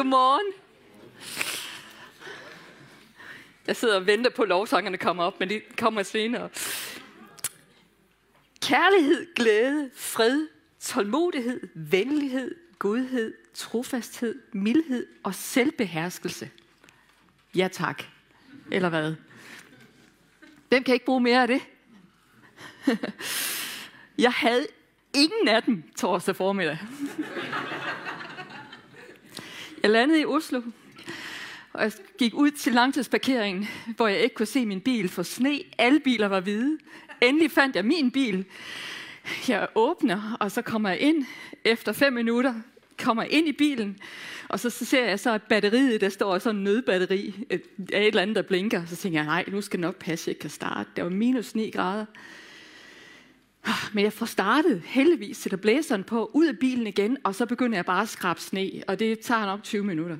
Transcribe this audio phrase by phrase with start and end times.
[0.00, 0.52] Godmorgen.
[3.66, 6.48] Jeg sidder og venter på, at lovsangerne kommer op, men de kommer senere.
[8.62, 10.48] Kærlighed, glæde, fred,
[10.80, 16.50] tålmodighed, venlighed, godhed, trofasthed, mildhed og selvbeherskelse.
[17.54, 18.02] Ja tak.
[18.70, 19.14] Eller hvad?
[20.68, 21.62] Hvem kan ikke bruge mere af det?
[24.24, 24.66] Jeg havde
[25.14, 26.78] ingen af dem torsdag formiddag.
[29.82, 30.62] Jeg landede i Oslo,
[31.72, 35.60] og jeg gik ud til langtidsparkeringen, hvor jeg ikke kunne se min bil for sne.
[35.78, 36.78] Alle biler var hvide.
[37.22, 38.44] Endelig fandt jeg min bil.
[39.48, 41.26] Jeg åbner, og så kommer jeg ind.
[41.64, 42.54] Efter fem minutter
[42.98, 43.98] kommer jeg ind i bilen,
[44.48, 47.60] og så, så ser jeg så, at batteriet, der står sådan en nødbatteri af
[48.00, 48.86] et eller andet, der blinker.
[48.86, 50.90] Så tænker jeg, nej, nu skal det nok passe, jeg kan starte.
[50.96, 52.04] Der var minus 9 grader.
[53.64, 57.46] Ah, men jeg får startet heldigvis, sætter blæseren på, ud af bilen igen, og så
[57.46, 60.16] begynder jeg bare at skrabe sne, og det tager nok 20 minutter.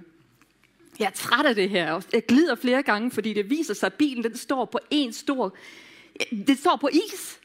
[0.98, 2.00] Jeg er træt af det her.
[2.12, 5.54] Jeg glider flere gange, fordi det viser sig, at bilen den står på en stor...
[6.30, 7.38] Det står på is.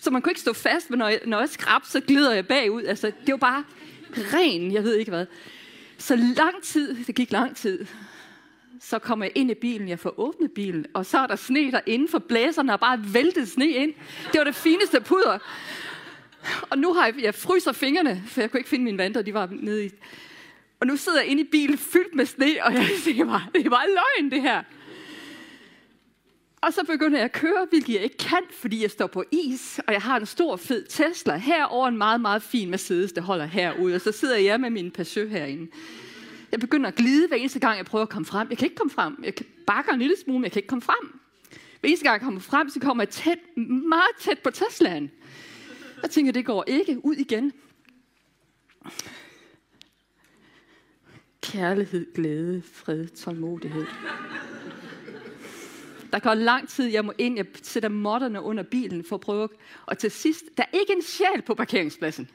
[0.00, 2.46] Så man kunne ikke stå fast, men når jeg, når jeg skrab, så glider jeg
[2.46, 2.82] bagud.
[2.82, 3.64] Altså, det var bare
[4.12, 5.26] ren, jeg ved ikke hvad.
[5.98, 7.86] Så lang tid, det gik lang tid,
[8.80, 11.70] så kommer jeg ind i bilen, jeg får åbnet bilen, og så er der sne
[11.70, 13.94] derinde, for blæserne har bare væltet sne ind.
[14.32, 15.38] Det var det fineste puder.
[16.70, 19.34] Og nu har jeg, jeg fryser fingrene, for jeg kunne ikke finde mine vanter, de
[19.34, 19.90] var nede i.
[20.80, 23.66] Og nu sidder jeg inde i bilen fyldt med sne, og jeg siger bare, det
[23.66, 24.62] er bare løgn det her.
[26.62, 29.80] Og så begynder jeg at køre, hvilket jeg ikke kan, fordi jeg står på is,
[29.86, 31.36] og jeg har en stor fed Tesla.
[31.36, 34.90] Herover en meget, meget fin Mercedes, der holder herude, og så sidder jeg med min
[34.90, 35.70] Peugeot herinde.
[36.52, 38.48] Jeg begynder at glide hver eneste gang, jeg prøver at komme frem.
[38.50, 39.24] Jeg kan ikke komme frem.
[39.24, 39.34] Jeg
[39.66, 41.20] bakker en lille smule, men jeg kan ikke komme frem.
[41.80, 43.38] Hver eneste gang jeg kommer frem, så kommer jeg tæt,
[43.88, 45.10] meget tæt på Teslaen.
[46.02, 47.04] Jeg tænker, det går ikke.
[47.04, 47.52] Ud igen.
[51.42, 53.86] Kærlighed, glæde, fred, tålmodighed.
[56.12, 59.48] Der går lang tid, jeg må ind, jeg sætter modderne under bilen for at prøve.
[59.86, 62.28] Og til sidst, der er ikke en sjæl på parkeringspladsen.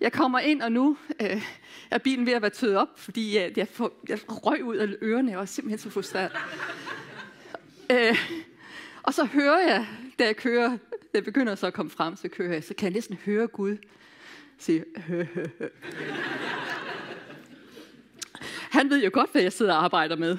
[0.00, 1.42] Jeg kommer ind, og nu øh,
[1.90, 4.88] er bilen ved at være tøet op, fordi jeg, jeg, får, jeg røg ud af
[5.02, 5.30] ørerne.
[5.30, 6.32] Jeg var simpelthen så frustreret.
[7.92, 8.16] øh,
[9.02, 9.86] og så hører jeg,
[10.18, 12.84] da jeg kører, da jeg begynder så at komme frem, så kører jeg, så kan
[12.84, 13.76] jeg næsten høre Gud
[14.58, 15.68] sige, hø, hø, hø.
[18.70, 20.38] Han ved jo godt, hvad jeg sidder og arbejder med.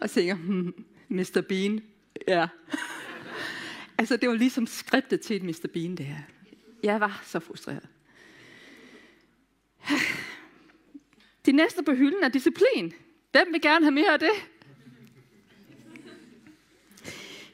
[0.00, 1.42] Og tænker, hmm, Mr.
[1.48, 1.82] Bean,
[2.28, 2.48] ja.
[3.98, 5.68] altså, det var ligesom skriftet til et Mr.
[5.72, 6.18] Bean, det her.
[6.82, 7.88] Jeg var så frustreret.
[11.46, 12.92] Det næste på hylden er disciplin.
[13.32, 14.30] Hvem vil gerne have mere af det?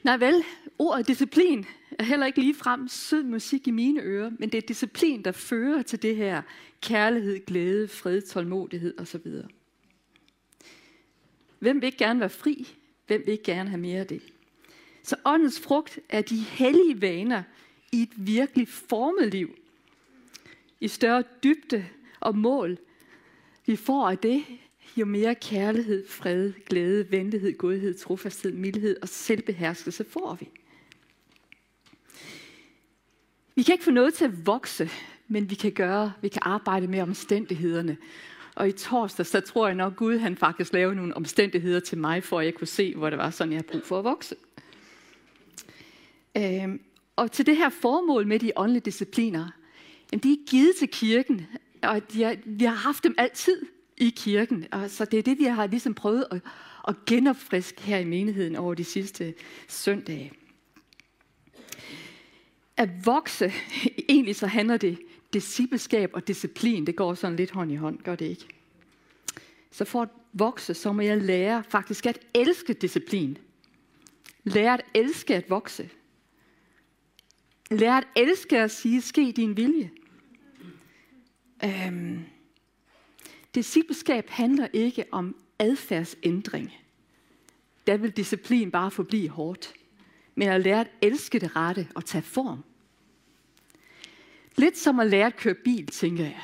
[0.03, 0.43] Nej vel,
[0.77, 1.65] ordet disciplin
[1.99, 5.31] er heller ikke lige frem sød musik i mine ører, men det er disciplin, der
[5.31, 6.41] fører til det her
[6.81, 9.21] kærlighed, glæde, fred, tålmodighed osv.
[11.59, 12.75] Hvem vil ikke gerne være fri?
[13.07, 14.21] Hvem vil ikke gerne have mere af det?
[15.03, 17.43] Så åndens frugt er de hellige vaner
[17.91, 19.55] i et virkelig formet liv.
[20.79, 21.85] I større dybde
[22.19, 22.77] og mål.
[23.65, 24.43] Vi får af det,
[24.97, 30.49] jo mere kærlighed, fred, glæde, venlighed, godhed, trofasthed, mildhed og selvbeherskelse får vi.
[33.55, 34.89] Vi kan ikke få noget til at vokse,
[35.27, 37.97] men vi kan gøre, vi kan arbejde med omstændighederne.
[38.55, 42.23] Og i torsdag, så tror jeg nok, Gud han faktisk lavede nogle omstændigheder til mig,
[42.23, 44.35] for at jeg kunne se, hvor det var sådan, jeg havde brug for at vokse.
[46.37, 46.81] Øhm,
[47.19, 49.49] og til det her formål med de åndelige discipliner,
[50.11, 51.47] jamen de er givet til kirken,
[51.83, 53.65] og de er, vi har haft dem altid
[53.97, 54.65] i kirken.
[54.71, 56.41] Og så det er det, vi har ligesom prøvet at,
[56.87, 59.33] at genopfriske her i menigheden over de sidste
[59.67, 60.31] søndage.
[62.77, 63.53] At vokse,
[64.09, 64.99] egentlig så handler det
[65.33, 68.47] discipleskab og disciplin, det går sådan lidt hånd i hånd, gør det ikke?
[69.71, 73.37] Så for at vokse, så må jeg lære faktisk at elske disciplin.
[74.43, 75.89] Lære at elske at vokse.
[77.71, 79.91] Lær at elske at sige, ske din vilje.
[81.63, 82.19] Øhm,
[83.55, 86.73] discipleskab handler ikke om adfærdsændring.
[87.87, 89.73] Der vil disciplin bare forblive hårdt.
[90.35, 92.63] Men at lære at elske det rette og tage form.
[94.55, 96.41] Lidt som at lære at køre bil, tænker jeg.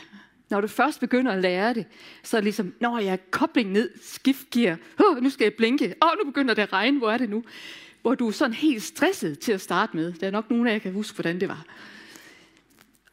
[0.49, 1.85] Når du først begynder at lære det,
[2.23, 5.95] så er det ligesom, når jeg er kobling ned, skiftgear, oh, nu skal jeg blinke,
[6.01, 7.43] åh, oh, nu begynder det at regne, hvor er det nu?
[8.05, 10.13] Hvor du er sådan helt stresset til at starte med.
[10.13, 11.65] Der er nok nogen af jer, kan huske, hvordan det var.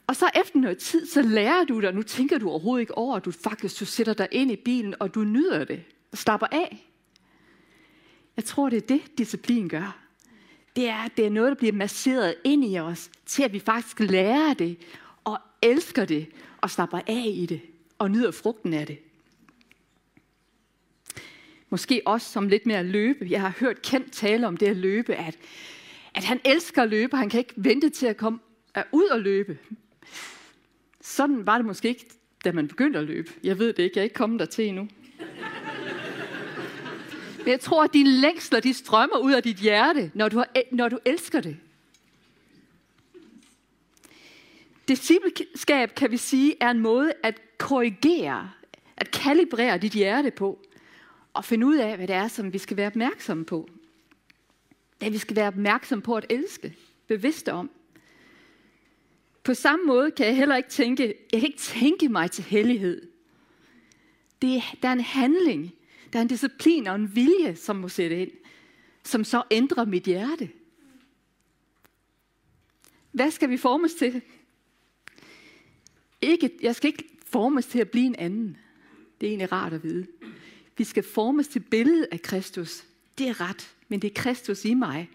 [0.06, 3.16] Og så efter noget tid, så lærer du dig, nu tænker du overhovedet ikke over,
[3.16, 6.46] at du faktisk du sætter dig ind i bilen, og du nyder det, og slapper
[6.46, 6.90] af.
[8.36, 9.98] Jeg tror, det er det, disciplin gør.
[10.76, 14.00] Det er, det er noget, der bliver masseret ind i os, til at vi faktisk
[14.00, 14.76] lærer det,
[15.24, 16.26] og elsker det,
[16.60, 17.60] og slapper af i det,
[17.98, 18.98] og nyder frugten af det.
[21.72, 23.26] Måske også som lidt mere at løbe.
[23.30, 25.38] Jeg har hørt kendt tale om det at løbe, at,
[26.14, 28.38] at han elsker at løbe, han kan ikke vente til at komme
[28.92, 29.58] ud og løbe.
[31.00, 32.06] Sådan var det måske ikke,
[32.44, 33.32] da man begyndte at løbe.
[33.44, 34.88] Jeg ved det ikke, jeg er ikke kommet der til endnu.
[37.38, 40.48] Men jeg tror, at dine længsler, de strømmer ud af dit hjerte, når du, har,
[40.72, 41.56] når du elsker det.
[44.88, 48.50] Discipleskab, kan vi sige, er en måde at korrigere,
[48.96, 50.66] at kalibrere dit hjerte på,
[51.34, 53.69] og finde ud af, hvad det er, som vi skal være opmærksomme på.
[55.00, 56.76] Det vi skal være opmærksomme på at elske,
[57.06, 57.70] bevidste om.
[59.44, 63.08] På samme måde kan jeg heller ikke tænke, jeg kan ikke tænke mig til hellighed.
[64.43, 65.75] Det, der er en handling,
[66.12, 68.31] der er en disciplin og en vilje, som må sætte ind,
[69.05, 70.50] som så ændrer mit hjerte.
[73.12, 74.23] Hvad skal vi formes til?
[76.20, 78.56] Ikke, jeg skal ikke formes til at blive en anden.
[79.20, 80.06] Det er egentlig rart at vide.
[80.76, 82.84] Vi skal formes til billedet af Kristus.
[83.19, 85.10] Det er ret, men det er Kristus i mig.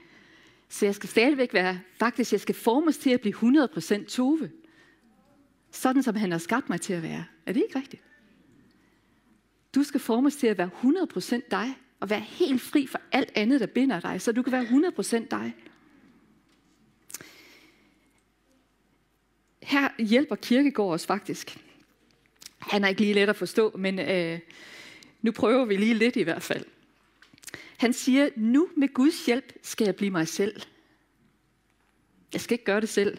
[0.70, 4.52] Så jeg skal stadigvæk være, faktisk jeg skal formes til at blive 100% Tove.
[5.72, 7.26] Sådan som han har skabt mig til at være.
[7.46, 8.04] Er det ikke rigtigt?
[9.76, 13.60] Du skal formes til at være 100% dig, og være helt fri for alt andet,
[13.60, 15.56] der binder dig, så du kan være 100% dig.
[19.62, 21.58] Her hjælper Kirkegård os faktisk.
[22.58, 24.40] Han er ikke lige let at forstå, men øh,
[25.22, 26.66] nu prøver vi lige lidt i hvert fald.
[27.78, 30.62] Han siger, nu med Guds hjælp skal jeg blive mig selv.
[32.34, 33.18] Jeg skal ikke gøre det selv.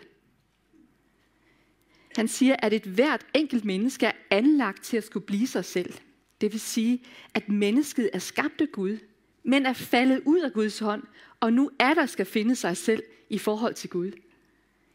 [2.17, 5.95] Han siger, at et hvert enkelt menneske er anlagt til at skulle blive sig selv.
[6.41, 7.03] Det vil sige,
[7.35, 8.99] at mennesket er skabt af Gud,
[9.43, 11.03] men er faldet ud af Guds hånd,
[11.41, 14.13] og nu er der skal finde sig selv i forhold til Gud.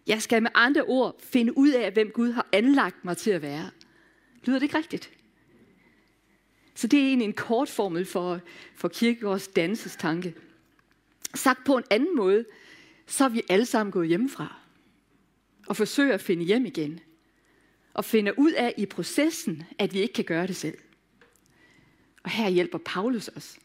[0.08, 3.42] Jeg skal med andre ord finde ud af, hvem Gud har anlagt mig til at
[3.42, 3.70] være.
[4.44, 5.12] Lyder det ikke rigtigt?
[6.76, 8.40] Så det er egentlig en kort formel for,
[8.76, 10.36] for kirkegårds dansestanke.
[11.36, 12.46] Sagt på en anden måde,
[13.08, 14.56] så er vi alle sammen gået hjemmefra
[15.68, 17.00] og forsøger at finde hjem igen.
[17.94, 20.78] Og finder ud af i processen, at vi ikke kan gøre det selv.
[22.24, 23.60] Og her hjælper Paulus os.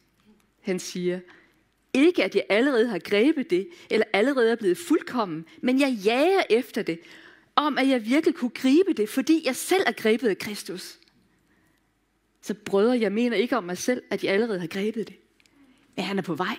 [0.61, 1.21] Han siger,
[1.95, 6.43] ikke at jeg allerede har grebet det, eller allerede er blevet fuldkommen, men jeg jager
[6.51, 7.01] efter det,
[7.57, 10.99] om at jeg virkelig kunne gribe det, fordi jeg selv er grebet af Kristus.
[12.43, 15.17] Så brødre, jeg mener ikke om mig selv, at jeg allerede har grebet det.
[15.97, 16.57] Men han er på vej.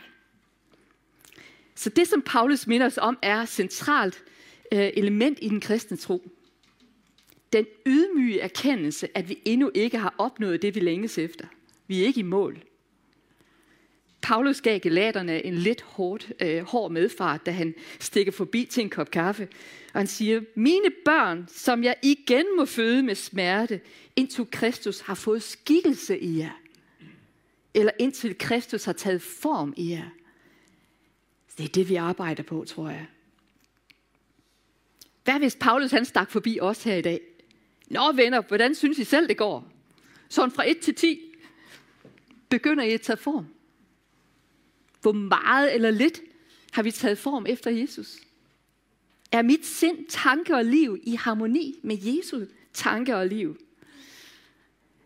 [1.75, 4.23] Så det, som Paulus minder os om, er centralt
[4.71, 6.29] øh, element i den kristne tro.
[7.53, 11.45] Den ydmyge erkendelse, at vi endnu ikke har opnået det, vi længes efter.
[11.87, 12.63] Vi er ikke i mål.
[14.21, 18.89] Paulus gav galaterne en lidt hård, øh, hård medfart, da han stikker forbi til en
[18.89, 19.47] kop kaffe.
[19.93, 23.81] Og han siger, mine børn, som jeg igen må føde med smerte,
[24.15, 26.61] indtil Kristus har fået skikkelse i jer.
[27.73, 30.09] Eller indtil Kristus har taget form i jer.
[31.57, 33.07] Det er det, vi arbejder på, tror jeg.
[35.23, 37.21] Hvad hvis Paulus han stak forbi os her i dag?
[37.87, 39.71] Nå venner, hvordan synes I selv, det går?
[40.29, 41.19] Sådan fra 1 til 10.
[42.49, 43.45] Begynder I at tage form?
[45.01, 46.21] Hvor meget eller lidt
[46.71, 48.17] har vi taget form efter Jesus?
[49.31, 53.57] Er mit sind, tanke og liv i harmoni med Jesu tanke og liv?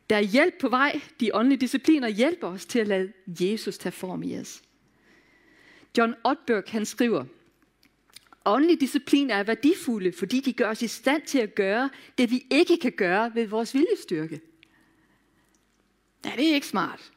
[0.09, 1.01] Der er hjælp på vej.
[1.19, 4.61] De åndelige discipliner hjælper os til at lade Jesus tage form i os.
[5.97, 7.25] John Otberg han skriver,
[8.45, 12.45] Åndelige discipliner er værdifulde, fordi de gør os i stand til at gøre det, vi
[12.51, 14.41] ikke kan gøre ved vores viljestyrke.
[16.25, 17.11] Ja, det er ikke smart.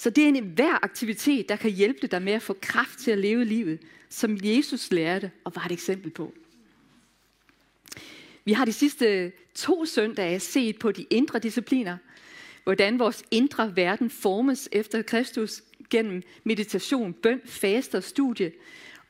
[0.00, 3.10] Så det er en hver aktivitet, der kan hjælpe dig med at få kraft til
[3.10, 3.78] at leve livet,
[4.08, 6.34] som Jesus lærte og var et eksempel på.
[8.44, 11.96] Vi har de sidste to søndage set på de indre discipliner,
[12.64, 18.52] hvordan vores indre verden formes efter Kristus gennem meditation, bøn, faste og studie.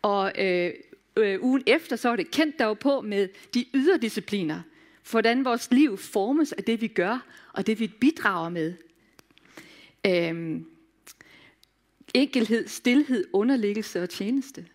[0.03, 0.73] Og øh,
[1.17, 4.61] øh, ugen efter, så er det kendt der på med de ydre discipliner.
[5.11, 8.75] Hvordan vores liv formes af det, vi gør, og det, vi bidrager med.
[10.07, 10.61] Øh,
[12.15, 14.67] enkelhed, stillhed, underliggelse og tjeneste.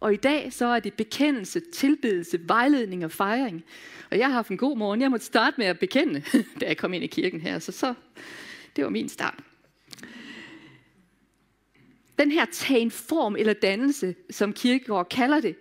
[0.00, 3.64] Og i dag så er det bekendelse, tilbedelse, vejledning og fejring.
[4.10, 5.00] Og jeg har haft en god morgen.
[5.00, 6.22] Jeg måtte starte med at bekende,
[6.60, 7.58] da jeg kom ind i kirken her.
[7.58, 7.94] Så, så
[8.76, 9.44] det var min start.
[12.18, 15.56] Den her tagen form eller dannelse, som Kirkegaard kalder det,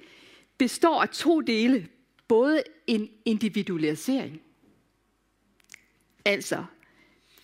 [0.58, 1.88] består af to dele.
[2.28, 4.42] Både en individualisering.
[6.26, 6.66] Altså,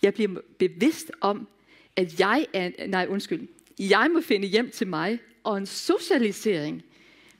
[0.02, 1.48] jeg bliver bevidst om,
[1.96, 6.82] at jeg er, nej undskyld, jeg må finde hjem til mig, og en socialisering,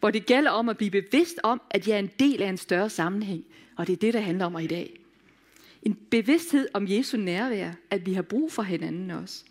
[0.01, 2.57] hvor det gælder om at blive bevidst om, at jeg er en del af en
[2.57, 3.45] større sammenhæng.
[3.77, 5.01] Og det er det, der handler om i dag.
[5.83, 9.45] En bevidsthed om Jesu nærvær, at vi har brug for hinanden også.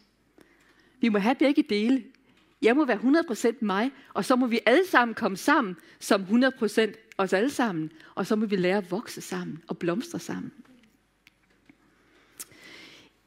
[1.01, 2.03] Vi må have begge dele.
[2.61, 6.93] Jeg må være 100% mig, og så må vi alle sammen komme sammen som 100%
[7.17, 7.91] os alle sammen.
[8.15, 10.51] Og så må vi lære at vokse sammen og blomstre sammen.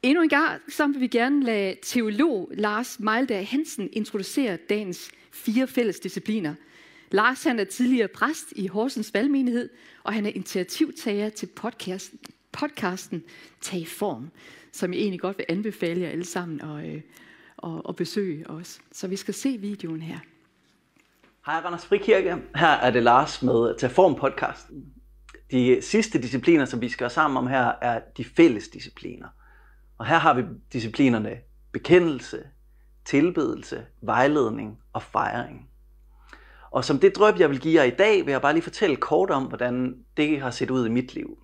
[0.03, 5.67] Endnu en gang så vil vi gerne lade teolog Lars Meildag Hansen introducere dagens fire
[5.67, 6.55] fælles discipliner.
[7.11, 9.69] Lars han er tidligere præst i Horsens Valgmenighed,
[10.03, 12.19] og han er initiativtager til podcasten,
[12.51, 13.23] podcasten
[13.61, 14.31] Tag Form,
[14.71, 17.01] som jeg egentlig godt vil anbefale jer alle sammen at, øh,
[17.63, 18.81] at, at besøge os.
[18.91, 20.19] Så vi skal se videoen her.
[21.45, 24.85] Hej Randers Frikirke, her er det Lars med Tag Form podcasten.
[25.51, 29.27] De sidste discipliner, som vi skal sammen om her, er de fælles discipliner.
[29.99, 31.39] Og her har vi disciplinerne
[31.71, 32.43] bekendelse,
[33.05, 35.69] tilbedelse, vejledning og fejring.
[36.71, 38.95] Og som det drøb, jeg vil give jer i dag, vil jeg bare lige fortælle
[38.95, 41.37] kort om, hvordan det har set ud i mit liv.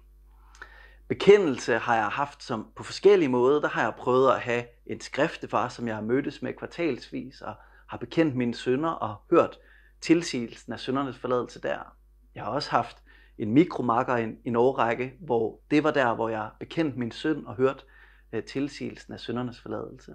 [1.07, 3.61] Bekendelse har jeg haft som på forskellige måder.
[3.61, 7.55] Der har jeg prøvet at have en skriftefar, som jeg har mødtes med kvartalsvis, og
[7.87, 9.57] har bekendt mine sønder og hørt
[10.01, 11.95] tilsigelsen af søndernes forladelse der.
[12.35, 12.97] Jeg har også haft
[13.37, 17.47] en mikromakker i en, en årrække, hvor det var der, hvor jeg bekendte min søn
[17.47, 17.83] og hørte
[18.35, 20.13] Øh, tilsigelsen af søndernes forladelse.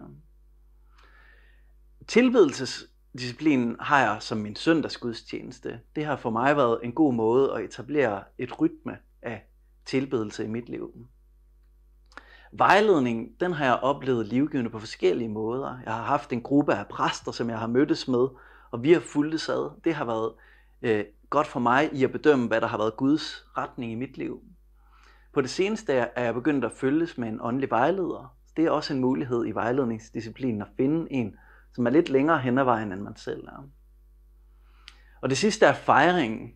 [2.08, 5.80] Tilbedelsesdisciplinen har jeg som min søndagsgudstjeneste.
[5.96, 9.46] Det har for mig været en god måde at etablere et rytme af
[9.84, 11.06] tilbedelse i mit liv.
[12.52, 15.78] Vejledning, den har jeg oplevet livgivende på forskellige måder.
[15.84, 18.28] Jeg har haft en gruppe af præster, som jeg har mødtes med,
[18.70, 19.70] og vi har fulgt sad.
[19.84, 20.32] Det har været
[20.82, 24.16] øh, godt for mig i at bedømme, hvad der har været Guds retning i mit
[24.16, 24.42] liv.
[25.32, 28.37] På det seneste er jeg begyndt at følges med en åndelig vejleder.
[28.56, 31.37] Det er også en mulighed i vejledningsdisciplinen at finde en,
[31.75, 33.68] som er lidt længere hen ad vejen, end man selv er.
[35.20, 36.54] Og det sidste er fejringen.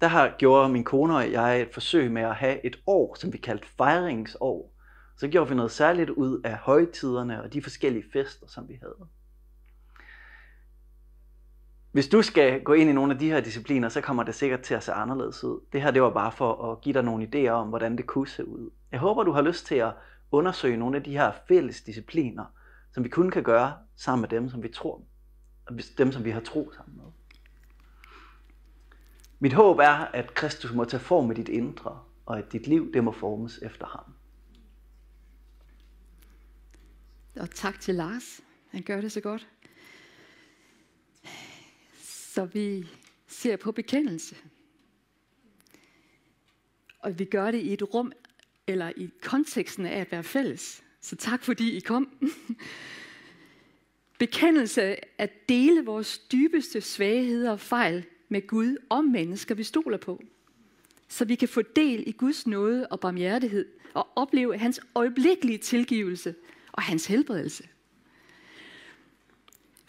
[0.00, 3.32] Der har gjort min kone og jeg et forsøg med at have et år, som
[3.32, 4.74] vi kaldte fejringsår.
[5.16, 9.08] Så gjorde vi noget særligt ud af højtiderne og de forskellige fester, som vi havde.
[11.94, 14.60] Hvis du skal gå ind i nogle af de her discipliner, så kommer det sikkert
[14.60, 15.60] til at se anderledes ud.
[15.72, 18.28] Det her det var bare for at give dig nogle idéer om, hvordan det kunne
[18.28, 18.70] se ud.
[18.92, 19.92] Jeg håber, du har lyst til at
[20.30, 22.44] undersøge nogle af de her fælles discipliner,
[22.92, 25.02] som vi kun kan gøre sammen med dem, som vi tror,
[25.98, 27.04] dem, som vi har tro sammen med.
[29.38, 32.92] Mit håb er, at Kristus må tage form i dit indre, og at dit liv
[32.92, 34.14] det må formes efter ham.
[37.40, 38.40] Og tak til Lars.
[38.70, 39.48] Han gør det så godt.
[42.34, 42.88] Så vi
[43.26, 44.36] ser på bekendelse.
[46.98, 48.12] Og vi gør det i et rum,
[48.66, 50.82] eller i konteksten af at være fælles.
[51.00, 52.08] Så tak fordi I kom.
[54.18, 60.22] Bekendelse at dele vores dybeste svagheder og fejl med Gud og mennesker, vi stoler på.
[61.08, 66.34] Så vi kan få del i Guds nåde og barmhjertighed og opleve hans øjeblikkelige tilgivelse
[66.72, 67.68] og hans helbredelse.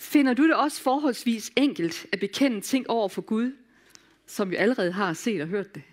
[0.06, 3.52] Finder du det også forholdsvis enkelt at bekende ting over for Gud,
[4.26, 5.84] som vi allerede har set og hørt det?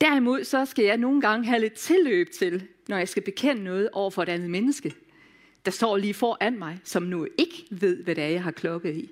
[0.00, 3.90] Derimod så skal jeg nogle gange have lidt tilløb til, når jeg skal bekende noget
[3.92, 4.94] over for et andet menneske,
[5.64, 8.96] der står lige foran mig, som nu ikke ved, hvad det er, jeg har klokket
[8.96, 9.10] i.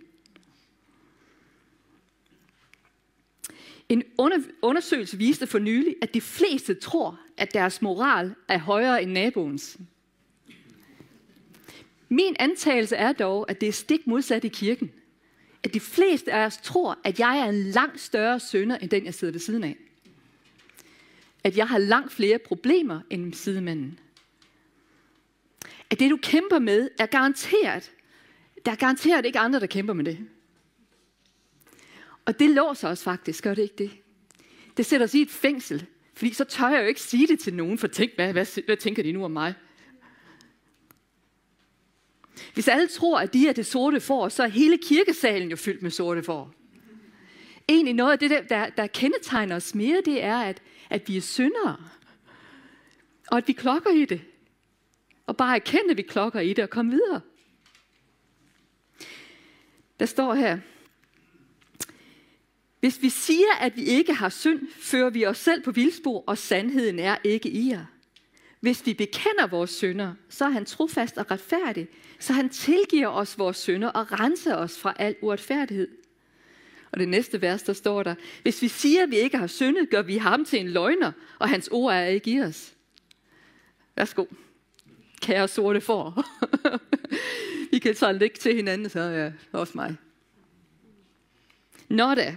[3.89, 4.03] En
[4.63, 9.79] undersøgelse viste for nylig, at de fleste tror, at deres moral er højere end naboens.
[12.17, 14.93] Min antagelse er dog, at det er stik modsat i kirken.
[15.63, 19.05] At de fleste af os tror, at jeg er en langt større sønder, end den,
[19.05, 19.77] jeg sidder ved siden af.
[21.45, 23.99] At jeg har langt flere problemer end sidemanden.
[25.91, 27.93] At det, du kæmper med, er garanteret.
[28.67, 30.19] Der er garanteret ikke andre, der kæmper med det.
[32.25, 33.91] Og det låser os faktisk, gør det ikke det?
[34.77, 37.55] Det sætter os i et fængsel, fordi så tør jeg jo ikke sige det til
[37.55, 39.55] nogen, for tænk, hvad, hvad, hvad tænker de nu om mig?
[42.55, 45.83] Hvis alle tror, at de er det sorte får, så er hele kirkesalen jo fyldt
[45.83, 46.55] med sorte får.
[47.69, 51.17] Egentlig noget af det, der, der, der kendetegner os mere, det er, at, at vi
[51.17, 51.77] er syndere.
[53.31, 54.21] Og at vi klokker i det.
[55.27, 57.21] Og bare erkende, at vi klokker i det og komme videre.
[60.01, 60.59] Der står her,
[62.81, 66.39] hvis vi siger, at vi ikke har synd, fører vi os selv på vildspor, og
[66.39, 67.85] sandheden er ikke i jer.
[68.67, 73.39] Hvis vi bekender vores synder, så er han trofast og retfærdig, så han tilgiver os
[73.39, 75.89] vores synder og renser os fra al uretfærdighed.
[76.93, 79.91] Og det næste vers, der står der, hvis vi siger, at vi ikke har syndet,
[79.91, 82.75] gør vi ham til en løgner, og hans ord er ikke i os.
[83.97, 84.25] Værsgo.
[85.23, 86.27] Kære sorte for.
[87.73, 89.97] vi kan så lægge til hinanden, så ja, også mig.
[91.89, 92.37] Nå da.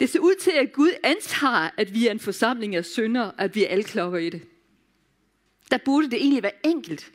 [0.00, 3.54] Det ser ud til, at Gud antager, at vi er en forsamling af syndere, at
[3.54, 4.42] vi er alle klokker i det.
[5.70, 7.12] Der burde det egentlig være enkelt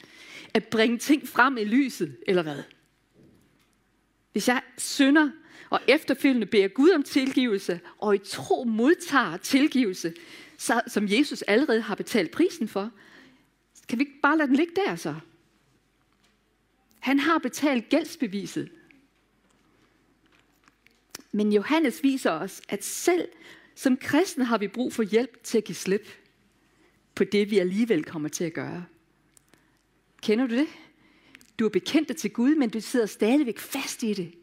[0.54, 2.64] at bringe ting frem i lyset, eller hvad?
[4.32, 5.30] Hvis jeg synder
[5.70, 10.14] og efterfølgende beder Gud om tilgivelse, og i tro modtager tilgivelse,
[10.58, 12.92] så, som Jesus allerede har betalt prisen for,
[13.90, 15.16] kan vi ikke bare lade den ligge der så?
[17.00, 18.72] Han har betalt gældsbeviset.
[21.32, 23.28] Men Johannes viser os, at selv
[23.76, 26.08] som kristne har vi brug for hjælp til at give slip
[27.16, 28.86] på det, vi alligevel kommer til at gøre.
[30.22, 30.68] Kender du det?
[31.60, 34.34] Du er bekendt til Gud, men du sidder stadigvæk fast i det.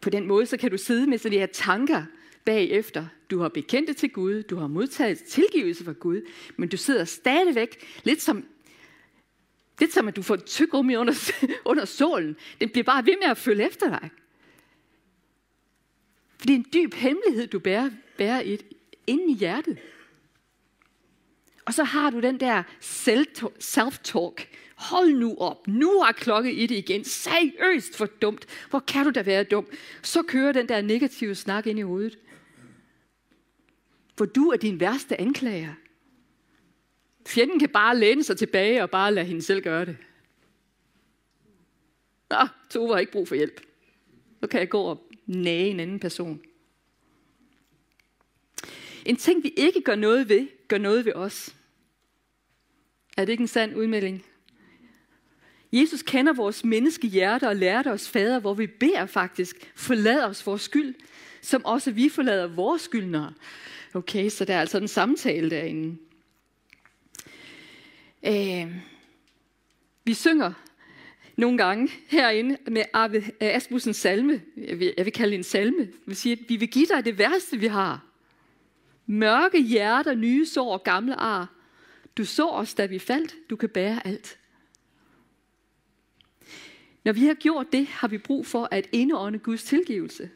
[0.00, 2.04] På den måde, så kan du sidde med sådan de her tanker
[2.44, 3.06] bagefter.
[3.30, 6.22] Du har bekendt det til Gud, du har modtaget tilgivelse fra Gud,
[6.56, 8.44] men du sidder stadigvæk lidt som,
[9.80, 11.32] lidt som at du får et rum under,
[11.70, 12.36] under solen.
[12.60, 14.10] Den bliver bare ved med at følge efter dig.
[16.46, 18.62] For det er en dyb hemmelighed, du bærer, bærer et,
[19.06, 19.78] inde i hjertet.
[21.64, 24.46] Og så har du den der self-talk.
[24.76, 27.04] Hold nu op, nu har klokke i det igen.
[27.04, 28.46] Seriøst for dumt.
[28.70, 29.66] Hvor kan du da være dum?
[30.02, 32.18] Så kører den der negative snak ind i hovedet.
[34.18, 35.74] For du er din værste anklager.
[37.26, 39.96] Fjenden kan bare læne sig tilbage og bare lade hende selv gøre det.
[42.30, 43.60] Nå, Tove har ikke brug for hjælp.
[44.40, 46.40] Så kan jeg gå og nage en anden person.
[49.04, 51.54] En ting, vi ikke gør noget ved, gør noget ved os.
[53.16, 54.24] Er det ikke en sand udmelding?
[55.72, 60.62] Jesus kender vores menneskehjerte og lærte os fader, hvor vi beder faktisk, forlad os vores
[60.62, 60.94] skyld,
[61.42, 63.34] som også vi forlader vores skyldnere.
[63.94, 65.98] Okay, så der er altså en samtale derinde.
[68.26, 68.76] Øh,
[70.04, 70.52] vi synger
[71.36, 74.42] nogle gange herinde med Arve øh, Asmussens salme.
[74.56, 75.88] Jeg vil, jeg vil kalde det en salme.
[76.06, 78.04] Vi siger, at vi vil give dig det værste, vi har.
[79.06, 81.52] Mørke hjerter, nye sår og gamle ar.
[82.16, 83.34] Du så os, da vi faldt.
[83.50, 84.38] Du kan bære alt.
[87.04, 90.30] Når vi har gjort det, har vi brug for at indånde Guds tilgivelse,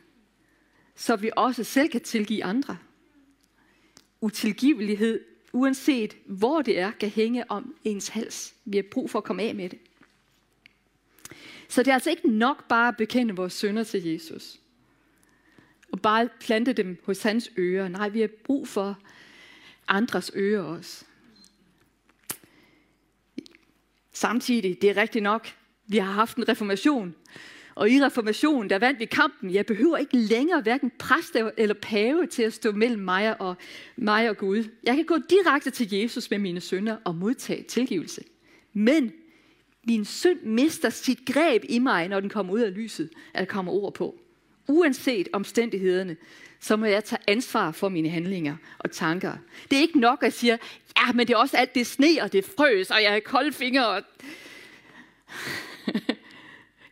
[0.94, 2.78] så vi også selv kan tilgive andre.
[4.20, 5.20] Utilgivelighed,
[5.52, 8.54] uanset hvor det er, kan hænge om ens hals.
[8.64, 9.78] Vi har brug for at komme af med det.
[11.70, 14.60] Så det er altså ikke nok bare at bekende vores sønder til Jesus.
[15.92, 17.88] Og bare plante dem hos hans ører.
[17.88, 18.98] Nej, vi har brug for
[19.88, 21.04] andres ører også.
[24.12, 25.48] Samtidig, det er rigtigt nok,
[25.86, 27.14] vi har haft en reformation.
[27.74, 29.54] Og i reformationen, der vandt vi kampen.
[29.54, 33.56] Jeg behøver ikke længere hverken præst eller pave til at stå mellem mig og,
[33.96, 34.64] mig og Gud.
[34.84, 38.24] Jeg kan gå direkte til Jesus med mine sønder og modtage tilgivelse.
[38.72, 39.12] Men
[39.90, 43.52] min synd mister sit greb i mig, når den kommer ud af lyset, at der
[43.52, 44.20] kommer ord på.
[44.68, 46.16] Uanset omstændighederne,
[46.60, 49.36] så må jeg tage ansvar for mine handlinger og tanker.
[49.70, 50.58] Det er ikke nok at sige,
[50.96, 53.52] ja, men det er også alt det sne, og det frøs, og jeg har kolde
[53.52, 53.88] fingre.
[53.88, 54.02] Og...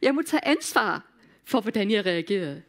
[0.03, 1.07] jeg må tage ansvar
[1.45, 2.63] for, hvordan jeg reagerede.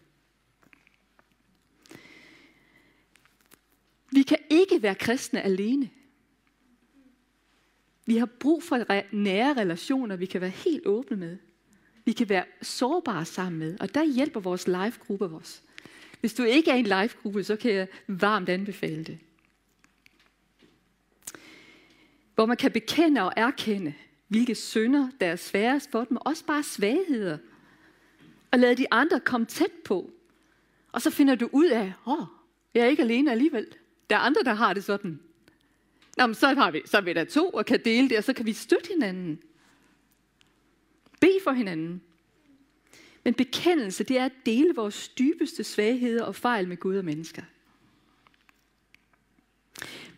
[4.11, 5.89] Vi kan ikke være kristne alene.
[8.09, 11.37] Vi har brug for nære relationer, vi kan være helt åbne med.
[12.05, 15.63] Vi kan være sårbare sammen med, og der hjælper vores live-gruppe os.
[16.19, 19.19] Hvis du ikke er i en live-gruppe, så kan jeg varmt anbefale det.
[22.35, 23.93] Hvor man kan bekende og erkende,
[24.27, 27.37] hvilke synder, der er sværest for dem, og også bare svagheder.
[28.51, 30.11] Og lade de andre komme tæt på.
[30.91, 32.25] Og så finder du ud af, åh, oh,
[32.73, 33.67] jeg er ikke alene alligevel.
[34.09, 35.19] Der er andre, der har det sådan.
[36.19, 38.23] Nå, men så, har vi, så er vi der to og kan dele det, og
[38.23, 39.39] så kan vi støtte hinanden.
[41.21, 42.01] Be for hinanden.
[43.23, 47.41] Men bekendelse, det er at dele vores dybeste svagheder og fejl med Gud og mennesker.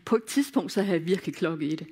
[0.06, 1.88] På et tidspunkt, så havde jeg virkelig klokke i det.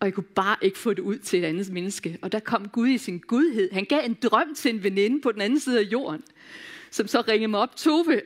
[0.00, 2.18] Og jeg kunne bare ikke få det ud til et andet menneske.
[2.22, 3.70] Og der kom Gud i sin gudhed.
[3.72, 6.22] Han gav en drøm til en veninde på den anden side af jorden,
[6.90, 7.76] som så ringede mig op.
[7.76, 8.22] Tove,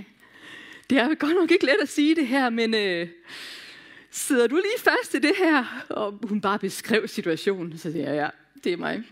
[0.90, 3.08] det er godt nok ikke let at sige det her, men øh,
[4.10, 5.84] sidder du lige fast i det her?
[5.88, 7.78] Og hun bare beskrev situationen.
[7.78, 8.28] Så siger jeg, ja,
[8.64, 9.04] det er mig.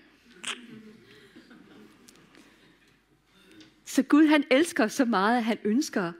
[3.84, 6.12] Så Gud han elsker os så meget, at han ønsker,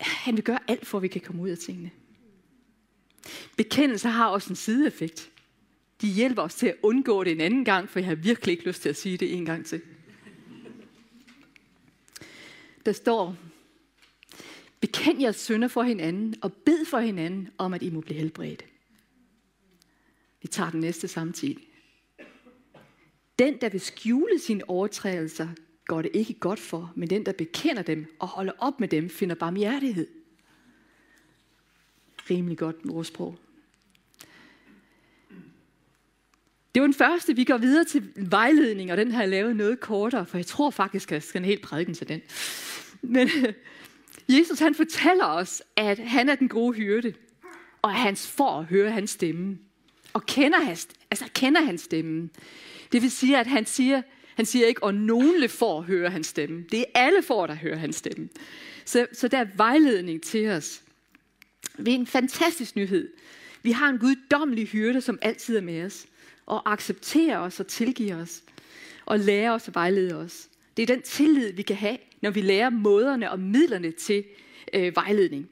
[0.00, 1.90] han vil gøre alt for, at vi kan komme ud af tingene.
[3.56, 5.30] Bekendelser har også en sideeffekt.
[6.00, 8.66] De hjælper os til at undgå det en anden gang, for jeg har virkelig ikke
[8.66, 9.80] lyst til at sige det en gang til.
[12.86, 13.36] Der står,
[14.80, 18.64] bekend jeres synder for hinanden, og bed for hinanden om, at I må blive helbredt.
[20.42, 21.58] Vi tager den næste samtidig.
[23.38, 25.48] Den, der vil skjule sine overtrædelser,
[25.86, 29.08] går det ikke godt for, men den, der bekender dem og holder op med dem,
[29.08, 30.06] finder barmhjertighed.
[32.30, 33.38] Rimelig godt ordsprog.
[36.74, 37.36] Det var den første.
[37.36, 40.70] Vi går videre til vejledning, og den har jeg lavet noget kortere, for jeg tror
[40.70, 42.22] faktisk, at jeg skal en helt prædiken til den.
[43.02, 43.28] Men
[44.38, 47.14] Jesus han fortæller os, at han er den gode hyrde,
[47.82, 49.58] og at hans får hører hans stemme.
[50.12, 52.28] Og kender hans, altså kender hans stemme.
[52.92, 54.02] Det vil sige, at han siger,
[54.34, 56.64] han siger ikke, og nogle får høre hans stemme.
[56.72, 58.28] Det er alle får, der hører hans stemme.
[58.84, 60.82] Så, så der er vejledning til os.
[61.76, 63.12] Det er en fantastisk nyhed.
[63.62, 66.06] Vi har en guddommelig hyrde, som altid er med os
[66.46, 68.42] og accepterer os og tilgiver os
[69.06, 70.48] og lærer os og vejleder os.
[70.76, 74.24] Det er den tillid, vi kan have, når vi lærer måderne og midlerne til
[74.74, 75.48] øh, vejledning.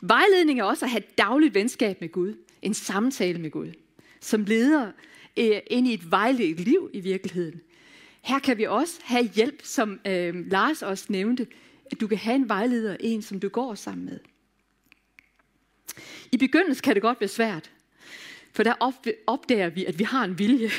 [0.00, 3.72] Vejledning er også at have dagligt venskab med Gud, en samtale med Gud,
[4.20, 4.92] som leder
[5.36, 7.60] øh, ind i et vejledt liv i virkeligheden.
[8.22, 11.46] Her kan vi også have hjælp, som øh, Lars også nævnte,
[11.90, 14.18] at du kan have en vejleder, en som du går sammen med.
[16.32, 17.70] I begyndelsen kan det godt være svært,
[18.52, 18.74] for der
[19.26, 20.70] opdager vi, at vi har en vilje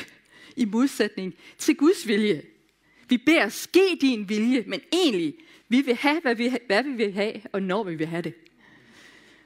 [0.56, 2.42] i modsætning til Guds vilje.
[3.08, 5.34] Vi beder ske din vilje, men egentlig,
[5.68, 8.34] vi vil have, hvad vi, hvad vi vil have, og når vi vil have det.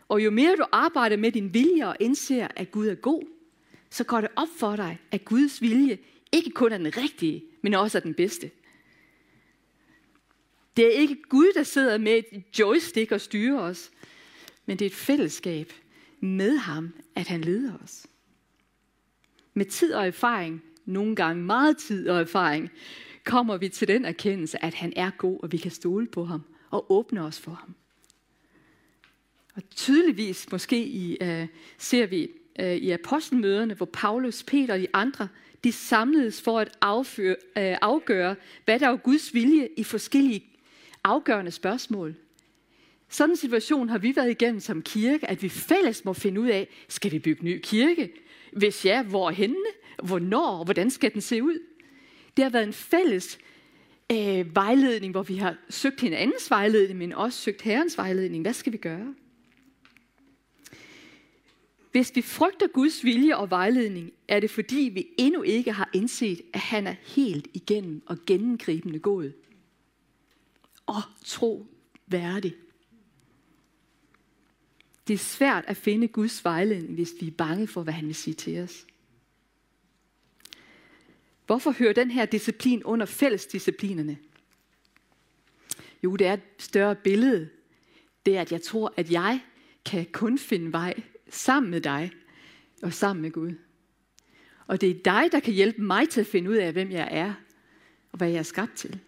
[0.09, 3.23] Og jo mere du arbejder med din vilje og indser, at Gud er god,
[3.91, 5.99] så går det op for dig, at Guds vilje
[6.33, 8.51] ikke kun er den rigtige, men også er den bedste.
[10.77, 13.91] Det er ikke Gud, der sidder med et joystick og styrer os,
[14.67, 15.73] men det er et fællesskab
[16.21, 18.07] med ham, at han leder os.
[19.55, 22.71] Med tid og erfaring, nogle gange meget tid og erfaring,
[23.29, 26.43] kommer vi til den erkendelse, at han er god, og vi kan stole på ham
[26.71, 27.75] og åbne os for ham.
[29.55, 31.47] Og tydeligvis måske i, uh,
[31.79, 32.31] ser vi
[32.63, 35.29] uh, i apostelmøderne, hvor Paulus, Peter og de andre,
[35.65, 40.45] de samledes for at afføre, uh, afgøre, hvad der er Guds vilje i forskellige
[41.05, 42.15] afgørende spørgsmål.
[43.09, 46.49] Sådan en situation har vi været igennem som kirke, at vi fælles må finde ud
[46.49, 48.13] af, skal vi bygge ny kirke?
[48.53, 49.67] Hvis ja, hvor henne?
[50.03, 50.65] Hvornår?
[50.65, 51.59] Hvordan skal den se ud?
[52.39, 53.39] Det har været en fælles
[54.13, 58.43] øh, vejledning, hvor vi har søgt hinandens vejledning, men også søgt Herrens vejledning.
[58.43, 59.15] Hvad skal vi gøre?
[61.93, 66.43] Hvis vi frygter Guds vilje og vejledning, er det fordi, vi endnu ikke har indset,
[66.53, 69.33] at han er helt igennem og gennemgribende god.
[70.87, 71.67] Og tro
[72.07, 72.55] værdig.
[75.09, 78.15] Det er svært at finde Guds vejledning, hvis vi er bange for, hvad han vil
[78.15, 78.87] sige til os.
[81.49, 84.19] Hvorfor hører den her disciplin under fællesdisciplinerne?
[86.05, 87.49] Jo, det er et større billede.
[88.27, 89.41] Det er, at jeg tror, at jeg
[89.85, 90.95] kan kun finde vej
[91.29, 92.11] sammen med dig
[92.83, 93.53] og sammen med Gud.
[94.67, 97.09] Og det er dig, der kan hjælpe mig til at finde ud af, hvem jeg
[97.11, 97.35] er
[98.13, 99.01] og hvad jeg er skabt til.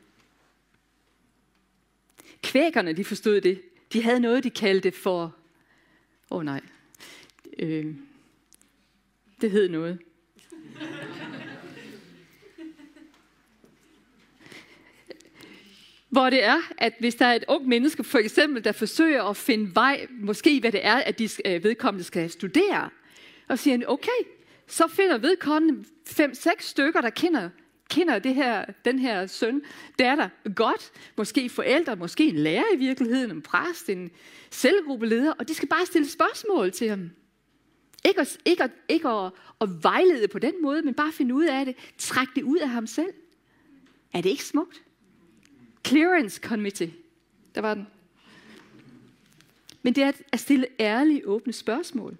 [2.42, 3.62] Kvækerne, de forstod det.
[3.92, 5.37] De havde noget, de kaldte for
[6.31, 6.61] Åh oh, nej.
[7.59, 7.94] Øh,
[9.40, 9.98] det hed noget.
[16.11, 19.37] Hvor det er, at hvis der er et ung menneske, for eksempel, der forsøger at
[19.37, 22.90] finde vej, måske hvad det er, at de øh, vedkommende skal studere,
[23.49, 24.20] og siger, okay,
[24.66, 27.51] så finder vedkommende fem-seks stykker, der kender,
[27.90, 29.62] kender det her, den her søn,
[29.99, 30.90] datter godt.
[31.16, 34.11] Måske forældre, måske en lærer i virkeligheden, en præst, en
[34.51, 37.11] selvgruppeleder, og de skal bare stille spørgsmål til ham.
[38.05, 41.44] Ikke, at, ikke, at, ikke at, at vejlede på den måde, men bare finde ud
[41.44, 41.77] af det.
[41.99, 43.12] Træk det ud af ham selv.
[44.12, 44.83] Er det ikke smukt?
[45.87, 46.95] Clearance Committee.
[47.55, 47.87] Der var den.
[49.83, 52.16] Men det er at stille ærlige, åbne spørgsmål.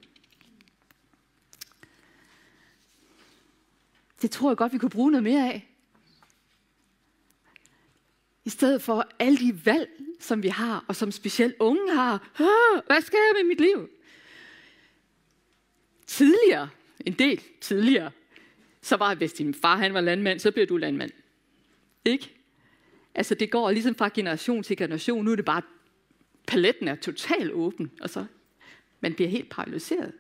[4.23, 5.67] Det tror jeg godt, vi kunne bruge noget mere af.
[8.45, 12.31] I stedet for alle de valg, som vi har, og som specielt unge har.
[12.87, 13.89] Hvad skal jeg med mit liv?
[16.07, 16.69] Tidligere,
[17.07, 18.11] en del tidligere,
[18.83, 21.11] så var hvis din far han var landmand, så bliver du landmand.
[22.05, 22.40] Ikke?
[23.15, 25.25] Altså det går ligesom fra generation til generation.
[25.25, 25.63] Nu er det bare,
[26.47, 28.25] paletten er totalt åben, og så
[29.01, 30.13] man bliver helt paralyseret.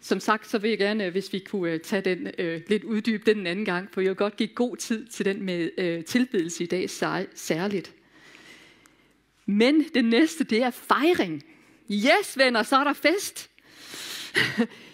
[0.00, 2.84] Som sagt, så vil jeg gerne, øh, hvis vi kunne øh, tage den øh, lidt
[2.84, 5.70] uddybe den en anden gang, for jeg vil godt give god tid til den med
[5.78, 6.90] øh, tilbedelse i dag
[7.34, 7.94] særligt.
[9.46, 11.44] Men det næste, det er fejring.
[11.90, 13.50] Yes, venner, så er der fest.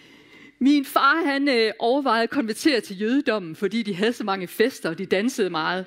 [0.64, 4.88] Min far, han øh, overvejede at konvertere til jødedommen, fordi de havde så mange fester,
[4.88, 5.86] og de dansede meget.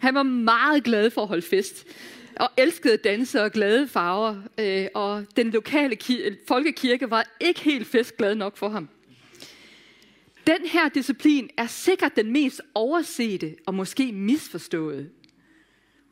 [0.00, 1.86] Han var meget glad for at holde fest.
[2.36, 5.96] og elskede danse og glade farver, øh, og den lokale
[6.48, 8.88] folkekirke var ikke helt festglad nok for ham.
[10.46, 15.08] Den her disciplin er sikkert den mest oversete og måske misforståede.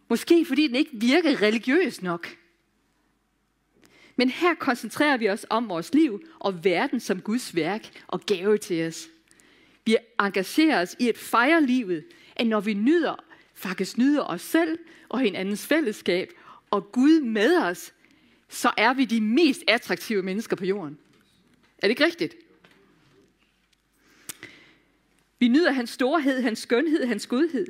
[0.09, 2.29] Måske fordi den ikke virker religiøs nok.
[4.17, 8.59] Men her koncentrerer vi os om vores liv og verden som Guds værk og gave
[8.59, 9.09] til os.
[9.85, 12.05] Vi engagerer os i at fejre livet,
[12.37, 13.25] at når vi nyder,
[13.55, 16.33] faktisk nyder os selv og hinandens fællesskab,
[16.71, 17.93] og Gud med os,
[18.49, 20.99] så er vi de mest attraktive mennesker på jorden.
[21.79, 22.37] Er det ikke rigtigt?
[25.39, 27.67] Vi nyder hans storhed, hans skønhed, hans godhed.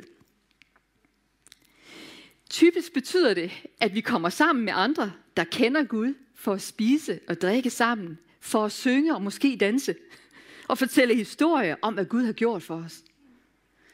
[2.50, 7.20] Typisk betyder det, at vi kommer sammen med andre, der kender Gud, for at spise
[7.28, 9.94] og drikke sammen, for at synge og måske danse,
[10.68, 13.02] og fortælle historier om, hvad Gud har gjort for os.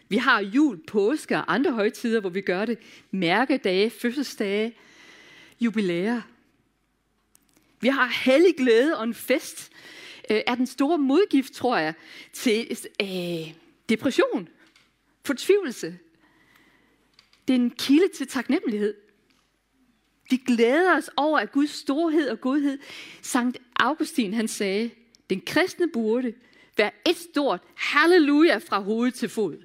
[0.09, 2.79] Vi har jul, påske og andre højtider, hvor vi gør det.
[3.11, 4.75] Mærkedage, fødselsdage,
[5.61, 6.21] jubilæer.
[7.81, 9.73] Vi har hellig glæde og en fest.
[10.31, 11.95] Øh, er den store modgift, tror jeg,
[12.33, 13.55] til øh,
[13.89, 14.49] depression,
[15.25, 15.99] fortvivlelse.
[17.49, 18.95] Det er en kilde til taknemmelighed.
[20.31, 22.79] Vi glæder os over, at Guds storhed og godhed.
[23.23, 24.91] Sankt Augustin han sagde,
[25.31, 26.35] den kristne burde
[26.77, 29.57] være et stort halleluja fra hoved til fod.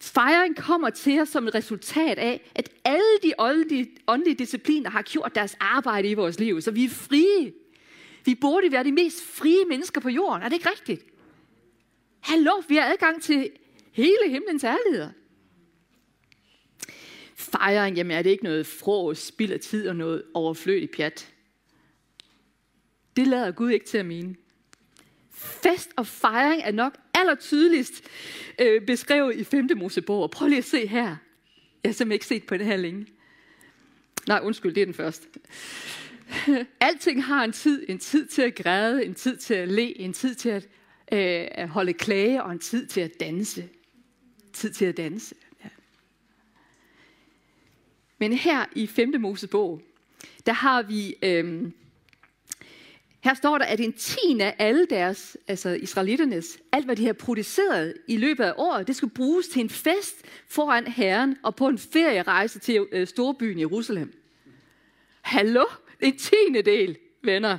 [0.00, 5.02] Fejring kommer til os som et resultat af, at alle de åndelige, åndelige discipliner har
[5.02, 7.52] gjort deres arbejde i vores liv, så vi er frie.
[8.24, 10.42] Vi burde være de mest frie mennesker på jorden.
[10.42, 11.04] Er det ikke rigtigt?
[12.20, 13.50] Hallo, vi har adgang til
[13.92, 15.10] hele himlens ærligheder.
[17.38, 21.32] Fejring, jamen er det ikke noget frås, spild af tid og noget overflødigt pjat?
[23.16, 24.34] Det lader Gud ikke til at mene.
[25.32, 28.04] Fest og fejring er nok allertydeligst
[28.58, 29.68] øh, beskrevet i 5.
[29.76, 30.22] Mosebog.
[30.22, 31.00] Og Prøv lige at se her.
[31.00, 31.16] Jeg
[31.84, 33.06] har simpelthen ikke set på det her længe.
[34.26, 35.28] Nej, undskyld, det er den første.
[36.80, 37.84] Alting har en tid.
[37.88, 40.68] En tid til at græde, en tid til at le, en tid til at
[41.12, 43.68] øh, holde klage og en tid til at danse.
[44.52, 45.34] Tid til at danse.
[48.18, 49.14] Men her i 5.
[49.18, 49.82] Mosebog,
[50.46, 51.16] der har vi...
[51.22, 51.70] Øh,
[53.20, 57.12] her står der, at en tiende af alle deres, altså israeliternes, alt hvad de har
[57.12, 60.16] produceret i løbet af året, det skulle bruges til en fest
[60.48, 64.12] foran Herren og på en ferierejse til øh, storbyen Jerusalem.
[65.20, 65.64] Hallo?
[66.00, 67.58] En tiende del, venner.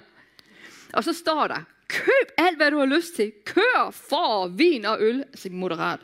[0.93, 3.31] Og så står der, køb alt, hvad du har lyst til.
[3.45, 5.19] Kør, for, vin og øl.
[5.19, 5.99] Altså moderat.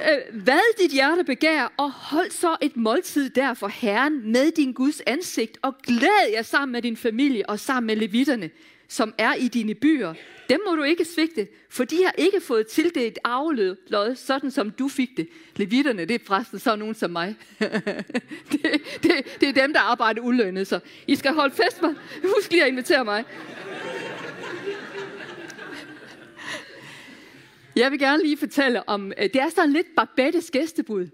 [0.00, 4.72] Øh, hvad dit hjerte begær, og hold så et måltid der for Herren med din
[4.72, 8.50] Guds ansigt, og glæd jer sammen med din familie og sammen med levitterne,
[8.88, 10.14] som er i dine byer.
[10.48, 14.88] Dem må du ikke svigte, for de har ikke fået tildelt arvelød, sådan som du
[14.88, 15.28] fik det.
[15.56, 17.36] Levitterne, det er præsten så nogen som mig.
[18.52, 18.62] det,
[19.02, 21.94] det, det er dem, der arbejder ulønnet, så I skal holde fest med.
[22.36, 23.24] Husk lige at invitere mig.
[27.76, 31.08] Jeg vil gerne lige fortælle om, øh, det er sådan lidt Barbettes gæstebud.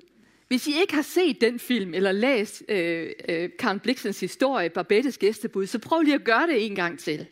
[0.49, 5.19] Hvis I ikke har set den film, eller læst øh, øh, Karen Blixens historie, Barbettes
[5.19, 7.27] gæstebud, så prøv lige at gøre det en gang til.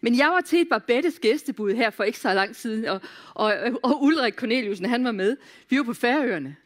[0.00, 3.00] Men jeg var til et Barbettes gæstebud her for ikke så lang tid, og,
[3.34, 5.36] og, og Ulrik Corneliusen, han var med.
[5.68, 6.56] Vi var på Færøerne.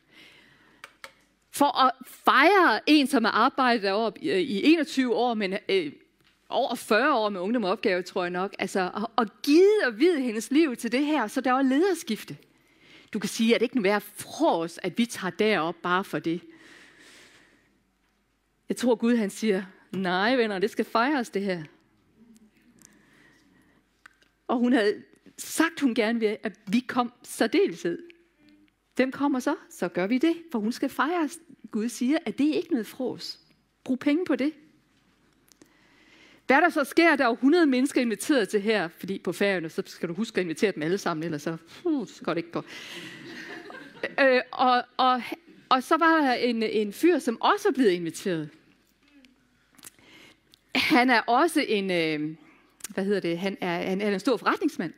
[1.51, 1.93] For at
[2.25, 5.93] fejre en, som har arbejdet deroppe i øh, 21 år, men øh,
[6.49, 8.55] over 40 år med ungdom opgave, tror jeg nok.
[8.59, 12.37] Altså, og, og givet og videt hendes liv til det her, så der var lederskifte.
[13.13, 16.05] Du kan sige, at det ikke nu være for os, at vi tager derop bare
[16.05, 16.41] for det.
[18.69, 21.63] Jeg tror, Gud han siger, nej venner, det skal fejres det her.
[24.49, 25.03] Og hun havde
[25.39, 28.03] sagt, hun gerne ville, at vi kom særdeleshed.
[28.99, 29.57] Dem kommer så?
[29.71, 31.39] Så gør vi det, for hun skal fejres.
[31.71, 33.41] Gud siger, at det er ikke noget fros.
[33.85, 34.53] Brug penge på det.
[36.47, 39.69] Hvad der så sker, der er jo 100 mennesker inviteret til her, fordi på færgerne,
[39.69, 42.39] så skal du huske at invitere dem alle sammen, ellers så, uh, så går det
[42.39, 42.67] ikke godt.
[44.21, 45.23] øh, og, og,
[45.69, 48.49] og så var der en, en fyr, som også er blevet inviteret.
[50.75, 52.37] Han er også en, øh,
[52.89, 54.93] hvad hedder det, han er, han er en stor forretningsmand.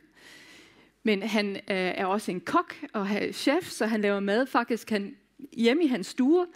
[1.02, 5.16] Men han øh, er også en kok og chef, så han laver mad faktisk han,
[5.52, 6.46] hjemme i hans stue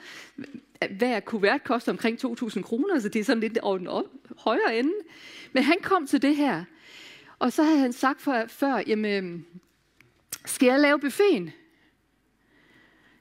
[0.90, 4.04] hver kuvert koster omkring 2.000 kroner, så det er sådan lidt over den op,
[4.38, 4.92] højere ende.
[5.52, 6.64] Men han kom til det her,
[7.38, 9.44] og så havde han sagt for, før, jamen, øhm,
[10.44, 11.50] skal jeg lave buffeten?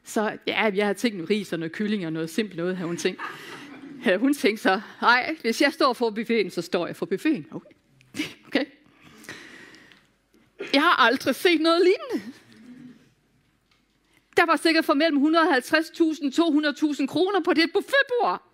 [0.03, 2.87] Så ja, jeg har tænkt noget ris og noget kylling og noget simpelt noget, havde
[2.87, 3.21] hun tænkt.
[4.01, 7.47] Havde hun tænkt så, nej, hvis jeg står for buffeten, så står jeg for buffeten.
[7.51, 7.75] Okay.
[8.47, 8.65] okay.
[10.73, 12.33] Jeg har aldrig set noget lignende.
[14.37, 15.31] Der var sikkert for mellem 150.000
[16.99, 18.51] 200.000 kroner på det buffetbord.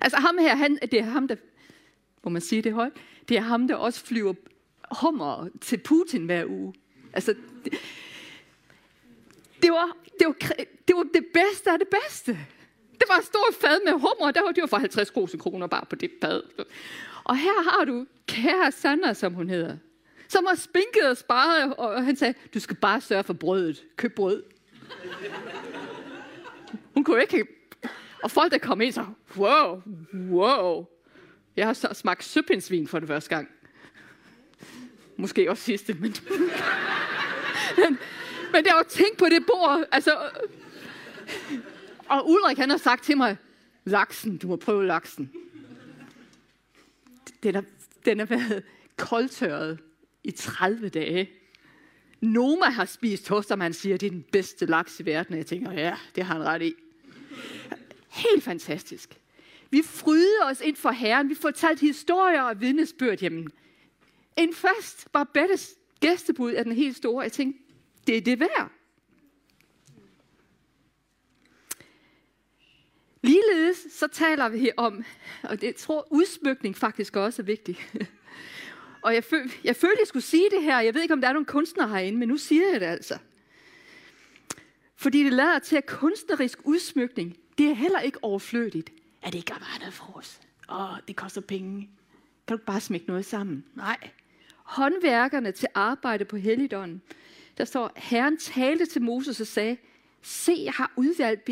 [0.00, 1.36] Altså ham her, han, det er ham, der,
[2.24, 2.92] må man sige det højt,
[3.28, 4.34] det er ham, der også flyver
[4.90, 6.74] hummer til Putin hver uge.
[7.12, 7.34] Altså,
[7.64, 7.72] det,
[9.62, 10.34] det, var, det, var,
[10.88, 12.38] det var det bedste af det bedste.
[12.92, 15.84] Det var et stort fad med hummer, der var det var for 50 kroner bare
[15.90, 16.42] på det fad.
[17.24, 19.76] Og her har du kære Sandra, som hun hedder,
[20.28, 23.84] som har spinket og sparet, og han sagde, du skal bare sørge for brødet.
[23.96, 24.42] Køb brød.
[26.94, 27.46] Hun kunne ikke...
[28.22, 29.82] Og folk, der kom ind, så, wow,
[30.30, 30.86] wow.
[31.56, 33.48] Jeg har smagt søpindsvin for den første gang.
[35.16, 36.14] Måske også sidste, men...
[37.76, 37.98] men,
[38.52, 40.30] men der var tænkt på det bord, altså...
[42.08, 43.36] Og Ulrik, han har sagt til mig,
[43.84, 45.32] laksen, du må prøve laksen.
[47.42, 47.64] Den har,
[48.04, 48.62] den har været
[48.96, 49.78] koldtørret
[50.24, 51.30] i 30 dage.
[52.20, 55.32] Noma har spist hos ham, han siger, det er den bedste laks i verden.
[55.32, 56.74] Og jeg tænker, ja, det har han ret i.
[58.08, 59.20] Helt fantastisk.
[59.70, 61.28] Vi fryder os ind for Herren.
[61.28, 63.22] Vi fortalte historier og vidnesbyrd.
[63.22, 63.48] Jamen,
[64.36, 67.22] en fast Barbettes gæstebud er den helt store.
[67.22, 67.62] Jeg tænkte,
[68.06, 68.70] det er det værd.
[73.22, 75.04] Ligeledes så taler vi her om,
[75.42, 77.78] og det tror udsmykning faktisk også er vigtigt.
[79.06, 80.80] Og jeg, føl, jeg følte, jeg skulle sige det her.
[80.80, 83.18] Jeg ved ikke, om der er nogle kunstnere herinde, men nu siger jeg det altså.
[84.96, 88.90] Fordi det lader til, at kunstnerisk udsmykning, det er heller ikke overflødigt.
[89.22, 90.40] Er det ikke bare noget for os?
[90.70, 91.90] Åh, det koster penge.
[92.46, 93.64] Kan du bare smække noget sammen?
[93.74, 94.10] Nej.
[94.56, 97.02] Håndværkerne til arbejde på helligdånden,
[97.58, 99.76] der står, Herren talte til Moses og sagde,
[100.22, 101.50] se, jeg har udvalgt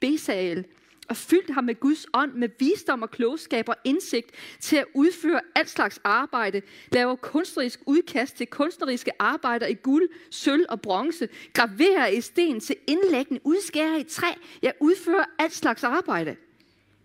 [0.00, 0.64] Besal,
[1.12, 5.40] og fyldt ham med Guds ånd, med visdom og klogskab og indsigt til at udføre
[5.54, 12.06] alt slags arbejde, lave kunstnerisk udkast til kunstneriske arbejder i guld, sølv og bronze, graverer
[12.06, 14.26] i sten til indlæggende, udskærer i træ,
[14.62, 16.36] ja, udfører alt slags arbejde.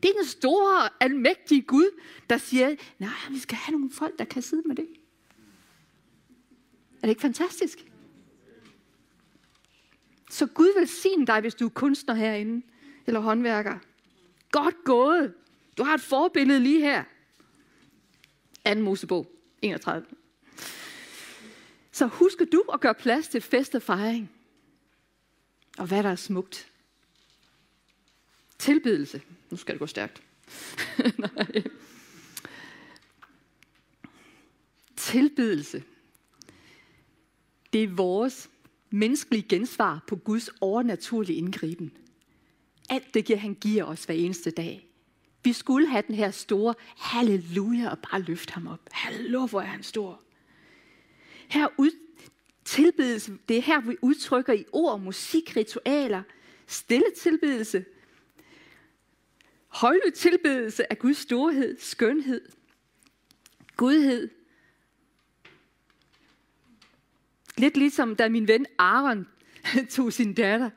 [0.04, 4.26] Det er den store, almægtige Gud, der siger, nej, vi skal have nogle folk, der
[4.26, 4.88] kan sidde med det.
[6.96, 7.86] Er det ikke fantastisk?
[10.30, 12.66] Så Gud vil sige dig, hvis du er kunstner herinde,
[13.08, 13.80] eller håndværker.
[14.52, 15.34] Godt gået.
[15.78, 17.04] Du har et forbillede lige her.
[18.76, 18.80] 2.
[18.82, 19.32] Mosebog
[19.62, 20.06] 31.
[21.92, 24.32] Så husker du at gøre plads til fest og fejring.
[25.78, 26.72] Og hvad der er smukt.
[28.58, 29.22] Tilbedelse.
[29.50, 30.24] Nu skal det gå stærkt.
[34.96, 35.84] Tilbedelse.
[37.74, 38.50] Det er vores
[38.90, 41.98] menneskelige gensvar på Guds overnaturlige indgriben.
[42.90, 44.88] Alt det, han giver os hver eneste dag.
[45.44, 48.80] Vi skulle have den her store halleluja og bare løfte ham op.
[48.92, 50.22] Hallo, hvor er han stor.
[51.48, 51.92] Her ud,
[52.66, 56.24] tilbedelse, det er her, vi udtrykker i ord, musik, ritualer,
[56.68, 57.86] stille tilbedelse,
[59.68, 62.42] højlydt tilbedelse af Guds storhed, skønhed,
[63.76, 64.30] godhed.
[67.58, 69.28] Lidt ligesom da min ven Aaron
[69.96, 70.70] tog sin datter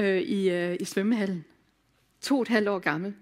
[0.00, 1.44] øh, i, øh, i svømmehallen.
[2.20, 3.14] To og et halvt år gammel.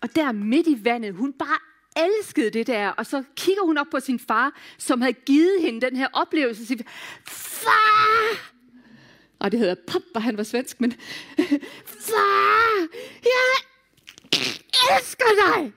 [0.00, 1.58] Og der midt i vandet, hun bare
[1.96, 2.88] elskede det der.
[2.88, 6.62] Og så kigger hun op på sin far, som havde givet hende den her oplevelse.
[6.62, 6.82] Og siger,
[7.26, 8.52] far!
[9.38, 10.92] Og det hedder pappa, han var svensk, men
[12.08, 12.88] far!
[13.22, 13.64] Jeg
[14.90, 15.72] elsker dig!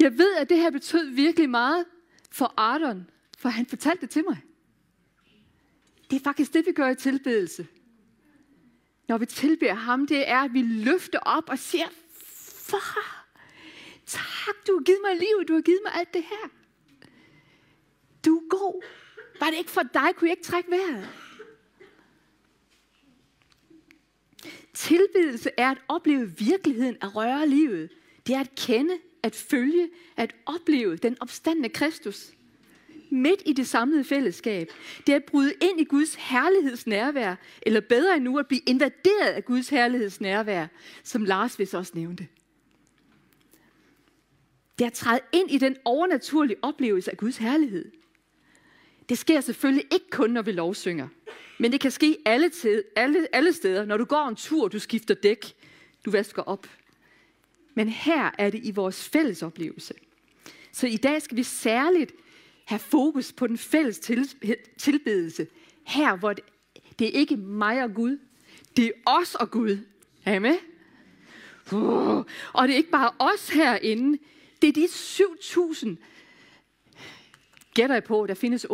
[0.00, 1.84] Jeg ved, at det her betød virkelig meget
[2.30, 3.06] for Ardon,
[3.38, 4.36] for han fortalte det til mig.
[6.10, 7.66] Det er faktisk det, vi gør i tilbedelse.
[9.08, 11.86] Når vi tilbeder ham, det er, at vi løfter op og siger,
[12.54, 13.26] far,
[14.06, 16.48] tak, du har givet mig liv, du har givet mig alt det her.
[18.24, 18.82] Du er god.
[19.40, 21.08] Var det ikke for dig, kunne jeg ikke trække vejret.
[24.74, 27.90] Tilbedelse er at opleve virkeligheden, at røre livet.
[28.26, 32.32] Det er at kende, at følge, at opleve den opstandende Kristus
[33.10, 34.72] midt i det samlede fællesskab.
[35.06, 39.44] Det er at bryde ind i Guds herlighedsnærvær, eller bedre endnu at blive invaderet af
[39.44, 40.66] Guds herlighedsnærvær,
[41.02, 42.26] som Lars vist også nævnte.
[44.78, 47.92] Det er at træde ind i den overnaturlige oplevelse af Guds herlighed.
[49.08, 51.08] Det sker selvfølgelig ikke kun, når vi lovsynger.
[51.58, 53.84] Men det kan ske alle, tid, alle, alle steder.
[53.84, 55.54] Når du går en tur, du skifter dæk,
[56.04, 56.66] du vasker op.
[57.74, 59.94] Men her er det i vores fælles oplevelse.
[60.72, 62.12] Så i dag skal vi særligt
[62.68, 63.98] have fokus på den fælles
[64.78, 65.46] tilbedelse.
[65.86, 66.44] Her, hvor det,
[66.98, 68.18] det er ikke mig og Gud,
[68.76, 69.78] det er os og Gud.
[70.24, 70.56] Er I med?
[71.72, 74.18] Uh, og det er ikke bare os herinde,
[74.62, 75.88] det er de 7.000
[77.74, 78.70] gætter jeg på, der findes 8.475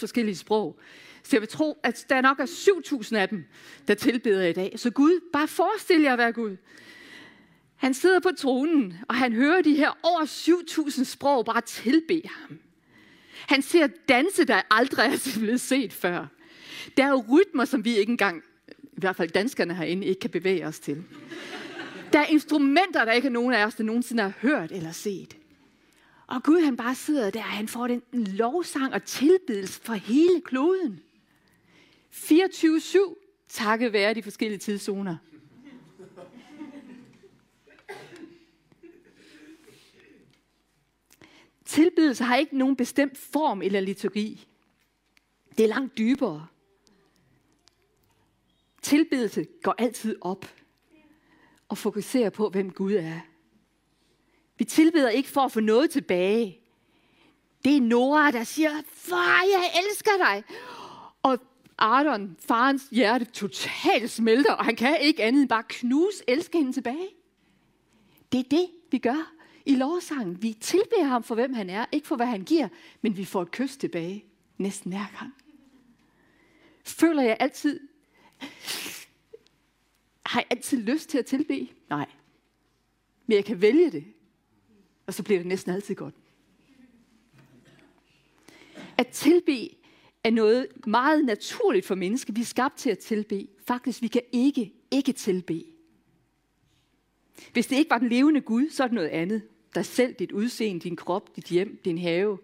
[0.00, 0.78] forskellige sprog.
[1.22, 3.44] Så jeg vil tro, at der nok er 7.000 af dem,
[3.88, 4.72] der tilbeder i dag.
[4.76, 6.56] Så Gud, bare forestil jer at være Gud.
[7.82, 12.58] Han sidder på tronen, og han hører de her over 7.000 sprog bare tilbe ham.
[13.46, 16.26] Han ser danse, der aldrig er blevet set før.
[16.96, 20.30] Der er jo rytmer, som vi ikke engang, i hvert fald danskerne herinde, ikke kan
[20.30, 21.04] bevæge os til.
[22.12, 25.36] Der er instrumenter, der ikke er nogen af os, der nogensinde har hørt eller set.
[26.26, 30.40] Og Gud, han bare sidder der, og han får den lovsang og tilbedelse for hele
[30.44, 31.00] kloden.
[32.14, 35.16] 24-7, takket være de forskellige tidszoner.
[41.72, 44.46] Tilbedelse har ikke nogen bestemt form eller liturgi.
[45.58, 46.46] Det er langt dybere.
[48.82, 50.46] Tilbedelse går altid op
[51.68, 53.20] og fokuserer på, hvem Gud er.
[54.58, 56.60] Vi tilbeder ikke for at få noget tilbage.
[57.64, 60.44] Det er Nora, der siger, far, jeg elsker dig.
[61.22, 61.38] Og
[61.78, 66.72] Ardon, farens hjerte, totalt smelter, og han kan ikke andet end bare knuse elske hende
[66.72, 67.08] tilbage.
[68.32, 69.32] Det er det, vi gør
[69.66, 70.42] i lovsangen.
[70.42, 72.68] Vi tilbeder ham for, hvem han er, ikke for, hvad han giver,
[73.00, 74.24] men vi får et kys tilbage
[74.58, 75.34] næsten hver gang.
[76.84, 77.80] Føler jeg altid,
[80.26, 81.68] har jeg altid lyst til at tilbe?
[81.90, 82.06] Nej.
[83.26, 84.04] Men jeg kan vælge det,
[85.06, 86.14] og så bliver det næsten altid godt.
[88.98, 89.68] At tilbe
[90.24, 92.32] er noget meget naturligt for mennesker.
[92.32, 93.48] Vi er skabt til at tilbe.
[93.66, 95.64] Faktisk, vi kan ikke ikke tilbe.
[97.52, 99.42] Hvis det ikke var den levende Gud, så er det noget andet.
[99.74, 102.38] Dig selv, dit udseende, din krop, dit hjem, din have.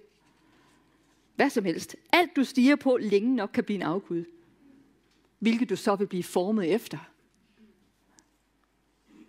[1.36, 1.96] Hvad som helst.
[2.12, 4.24] Alt du stiger på længe nok kan blive en afgud.
[5.38, 6.98] Hvilket du så vil blive formet efter.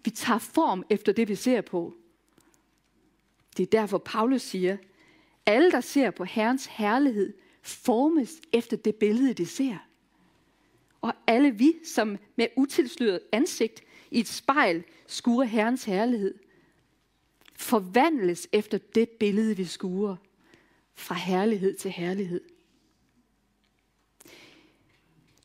[0.03, 1.93] Vi tager form efter det, vi ser på.
[3.57, 4.77] Det er derfor, Paulus siger,
[5.45, 9.77] alle, der ser på Herrens herlighed, formes efter det billede, de ser.
[11.01, 16.33] Og alle vi, som med utilsløret ansigt i et spejl skuer Herrens herlighed,
[17.59, 20.15] forvandles efter det billede, vi skuer,
[20.95, 22.41] fra herlighed til herlighed.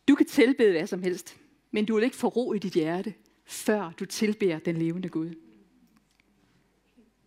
[0.08, 1.36] Du kan tilbede hvad som helst,
[1.70, 5.34] men du vil ikke få ro i dit hjerte, før du tilbeder den levende Gud.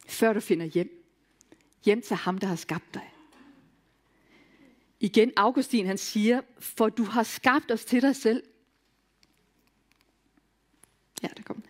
[0.08, 1.04] Før du finder hjem.
[1.86, 3.14] Hjem til ham, der har skabt dig.
[5.00, 8.44] Igen, Augustin han siger, for du har skabt os til dig selv.
[11.24, 11.64] Ja, der kom.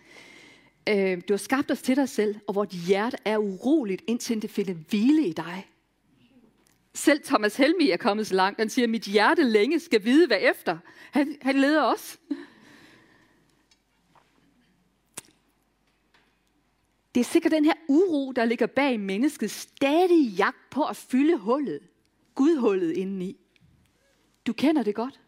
[0.88, 4.49] Øh, du har skabt os til dig selv, og vort hjerte er uroligt, indtil det
[4.49, 5.67] finder hvile i dig.
[6.93, 8.59] Selv Thomas Helmi er kommet så langt.
[8.59, 10.77] Han siger, mit hjerte længe skal vide, hvad efter.
[11.11, 12.19] Han, han leder os.
[17.15, 21.38] Det er sikkert den her uro, der ligger bag menneskets stadige jagt på at fylde
[21.38, 21.79] hullet.
[22.35, 23.38] Gudhullet indeni.
[24.47, 25.19] Du kender det godt.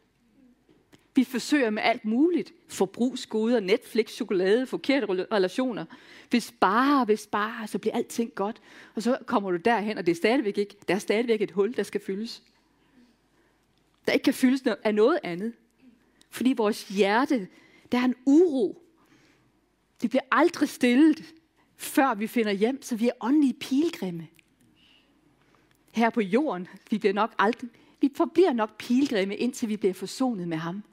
[1.15, 2.53] Vi forsøger med alt muligt.
[2.67, 5.85] Forbrugsgoder, Netflix, chokolade, forkerte relationer.
[6.29, 8.61] Hvis bare, hvis bare, så bliver alting godt.
[8.95, 10.75] Og så kommer du derhen, og det er stadigvæk ikke.
[10.87, 12.43] Der er stadigvæk et hul, der skal fyldes.
[14.05, 15.53] Der ikke kan fyldes af noget andet.
[16.29, 17.47] Fordi vores hjerte,
[17.91, 18.81] der er en uro.
[20.01, 21.33] Det bliver aldrig stillet,
[21.77, 24.27] før vi finder hjem, så vi er åndelige pilgrimme.
[25.91, 27.69] Her på jorden, vi bliver nok aldrig,
[28.01, 30.83] vi forbliver nok pilgrimme, indtil vi bliver forsonet med ham.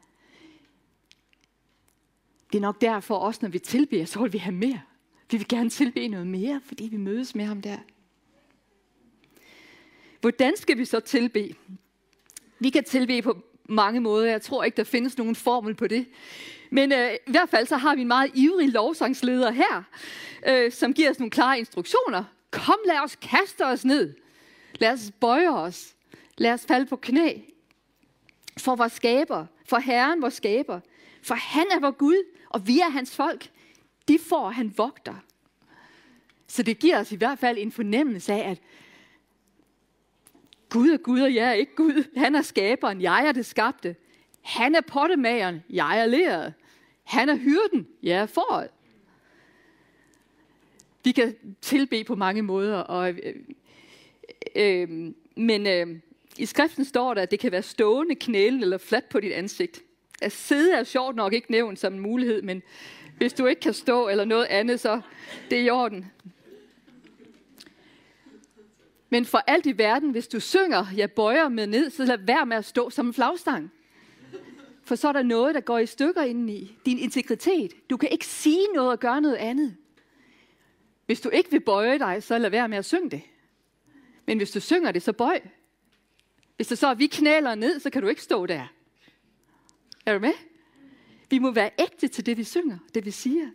[2.53, 4.81] Det er nok derfor også, når vi tilbeder, så vil vi have mere.
[5.31, 7.77] Vi vil gerne tilbede noget mere, fordi vi mødes med ham der.
[10.21, 11.55] Hvordan skal vi så tilbe?
[12.59, 14.27] Vi kan tilbe på mange måder.
[14.27, 16.07] Jeg tror ikke, der findes nogen formel på det.
[16.71, 19.83] Men øh, i hvert fald så har vi en meget ivrig lovsangsleder her,
[20.47, 22.25] øh, som giver os nogle klare instruktioner.
[22.51, 24.15] Kom, lad os kaste os ned.
[24.79, 25.95] Lad os bøje os.
[26.39, 27.33] Lad os falde på knæ.
[28.59, 30.81] For vores skaber, for Herren vores skaber.
[31.23, 33.51] For han er vores Gud, og vi er hans folk.
[34.09, 35.15] De får han vogter.
[36.47, 38.59] Så det giver os i hvert fald en fornemmelse af, at
[40.69, 42.05] Gud er Gud, og jeg er ikke Gud.
[42.17, 43.97] Han er skaberen, jeg er det skabte.
[44.43, 46.55] Han er pottemageren, jeg er læret.
[47.05, 48.69] Han er hyrden, jeg er foråret.
[51.05, 53.19] Vi kan tilbe på mange måder, og, øh,
[54.57, 56.01] øh, øh, men øh,
[56.39, 59.83] i skriften står der, at det kan være stående, knælen eller fladt på dit ansigt.
[60.23, 62.63] At sidde er sjovt nok ikke nævnt som en mulighed, men
[63.17, 65.01] hvis du ikke kan stå eller noget andet, så
[65.51, 66.13] det er i orden.
[69.11, 72.47] Men for alt i verden, hvis du synger, jeg bøjer med ned, så lad være
[72.47, 73.73] med at stå som en flagstang.
[74.85, 76.77] For så er der noget, der går i stykker indeni.
[76.87, 77.91] Din integritet.
[77.91, 79.77] Du kan ikke sige noget og gøre noget andet.
[81.07, 83.23] Hvis du ikke vil bøje dig, så lad være med at synge det.
[84.27, 85.41] Men hvis du synger det, så bøj.
[86.57, 88.73] Hvis det så er, vi knæler ned, så kan du ikke stå der.
[90.07, 90.33] Er du med?
[91.31, 93.51] Vi må være ægte til det, vi synger, det vi siger.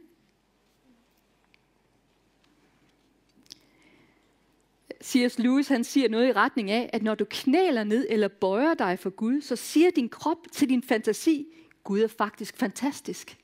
[5.04, 5.40] C.S.
[5.40, 9.00] Lewis han siger noget i retning af, at når du knæler ned eller bøjer dig
[9.00, 11.48] for Gud, så siger din krop til din fantasi,
[11.84, 13.38] Gud er faktisk fantastisk.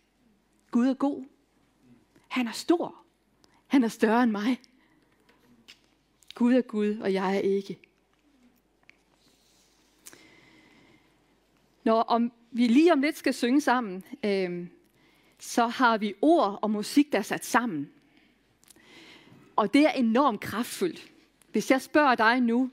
[0.71, 1.25] Gud er god.
[2.27, 2.95] Han er stor.
[3.67, 4.61] Han er større end mig.
[6.35, 7.79] Gud er Gud, og jeg er ikke.
[11.83, 14.67] Når om vi lige om lidt skal synge sammen, øh,
[15.39, 17.89] så har vi ord og musik, der er sat sammen.
[19.55, 21.11] Og det er enormt kraftfuldt.
[21.51, 22.69] Hvis jeg spørger dig nu,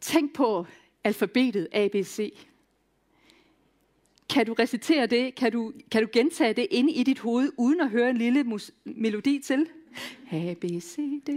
[0.00, 0.66] tænk på
[1.04, 2.34] alfabetet ABC.
[4.30, 5.34] Kan du recitere det?
[5.34, 8.44] Kan du, kan du gentage det inde i dit hoved, uden at høre en lille
[8.44, 9.68] mus- melodi til?
[10.32, 10.96] A, B, C,
[11.26, 11.30] D.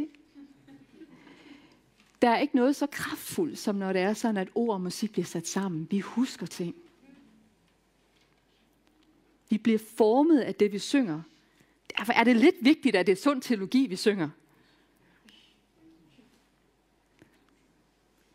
[2.22, 5.12] Der er ikke noget så kraftfuldt, som når det er sådan, at ord og musik
[5.12, 5.88] bliver sat sammen.
[5.92, 6.76] Vi husker ting.
[9.52, 11.22] Vi bliver formet af det, vi synger.
[11.98, 14.30] Derfor er det lidt vigtigt, at det er sund teologi, vi synger.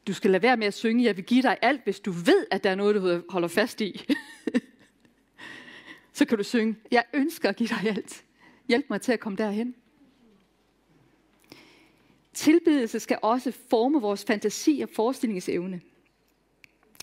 [0.07, 2.47] Du skal lade være med at synge, jeg vil give dig alt, hvis du ved,
[2.51, 4.07] at der er noget, du holder fast i.
[6.13, 8.25] Så kan du synge, jeg ønsker at give dig alt.
[8.69, 9.75] Hjælp mig til at komme derhen.
[12.33, 15.81] Tilbedelse skal også forme vores fantasi og forestillingsevne.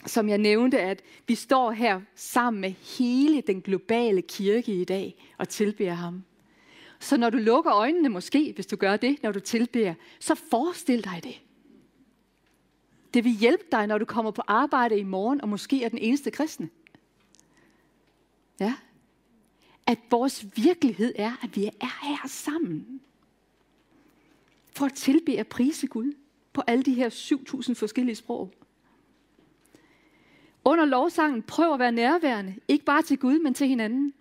[0.05, 5.31] Som jeg nævnte, at vi står her sammen med hele den globale kirke i dag
[5.37, 6.23] og tilbeder ham.
[6.99, 11.03] Så når du lukker øjnene måske, hvis du gør det, når du tilbeder, så forestil
[11.03, 11.41] dig det.
[13.13, 15.97] Det vil hjælpe dig, når du kommer på arbejde i morgen, og måske er den
[15.97, 16.69] eneste kristne.
[18.59, 18.75] Ja.
[19.87, 23.01] At vores virkelighed er, at vi er her sammen.
[24.75, 26.13] For at tilbe og prise Gud
[26.53, 28.53] på alle de her 7.000 forskellige sprog.
[30.65, 32.55] Under lovsangen, prøv at være nærværende.
[32.67, 34.13] Ikke bare til Gud, men til hinanden.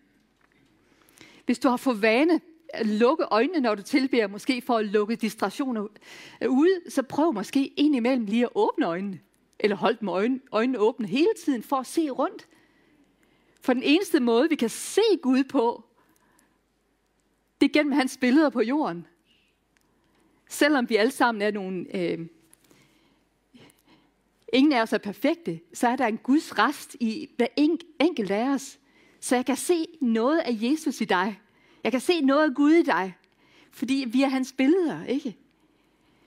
[1.47, 2.41] Hvis du har fået vane
[2.73, 5.87] at lukke øjnene, når du tilbeder, måske for at lukke distraktioner
[6.49, 9.21] ud, så prøv måske indimellem lige at åbne øjnene.
[9.59, 12.49] Eller hold dem øjnene, øjnene åbne hele tiden for at se rundt.
[13.61, 15.85] For den eneste måde, vi kan se Gud på,
[17.61, 19.07] det er gennem hans billeder på jorden.
[20.49, 21.97] Selvom vi alle sammen er nogle...
[21.97, 22.27] Øh,
[24.53, 27.47] ingen af os er perfekte, så er der en Guds rest i hver
[28.01, 28.79] enkelt af os.
[29.21, 31.41] Så jeg kan se noget af Jesus i dig.
[31.85, 33.15] Jeg kan se noget af Gud i dig.
[33.71, 35.37] Fordi vi er hans billeder, ikke?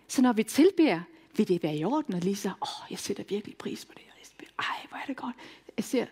[0.08, 1.02] Så når vi tilbeder,
[1.38, 3.94] vil det være i orden og lige så, åh, oh, jeg sætter virkelig pris på
[3.96, 4.06] det.
[4.60, 5.36] Ej, hvor er det godt.
[5.78, 6.06] Jeg ser,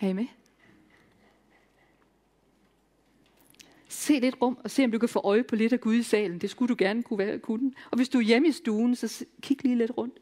[0.00, 0.26] er I med?
[3.88, 6.02] Se lidt rum og se, om du kan få øje på lidt af Gud i
[6.02, 6.38] salen.
[6.38, 7.72] Det skulle du gerne kunne være, kunne.
[7.90, 10.18] Og hvis du er hjemme i stuen, så kig lige lidt rundt.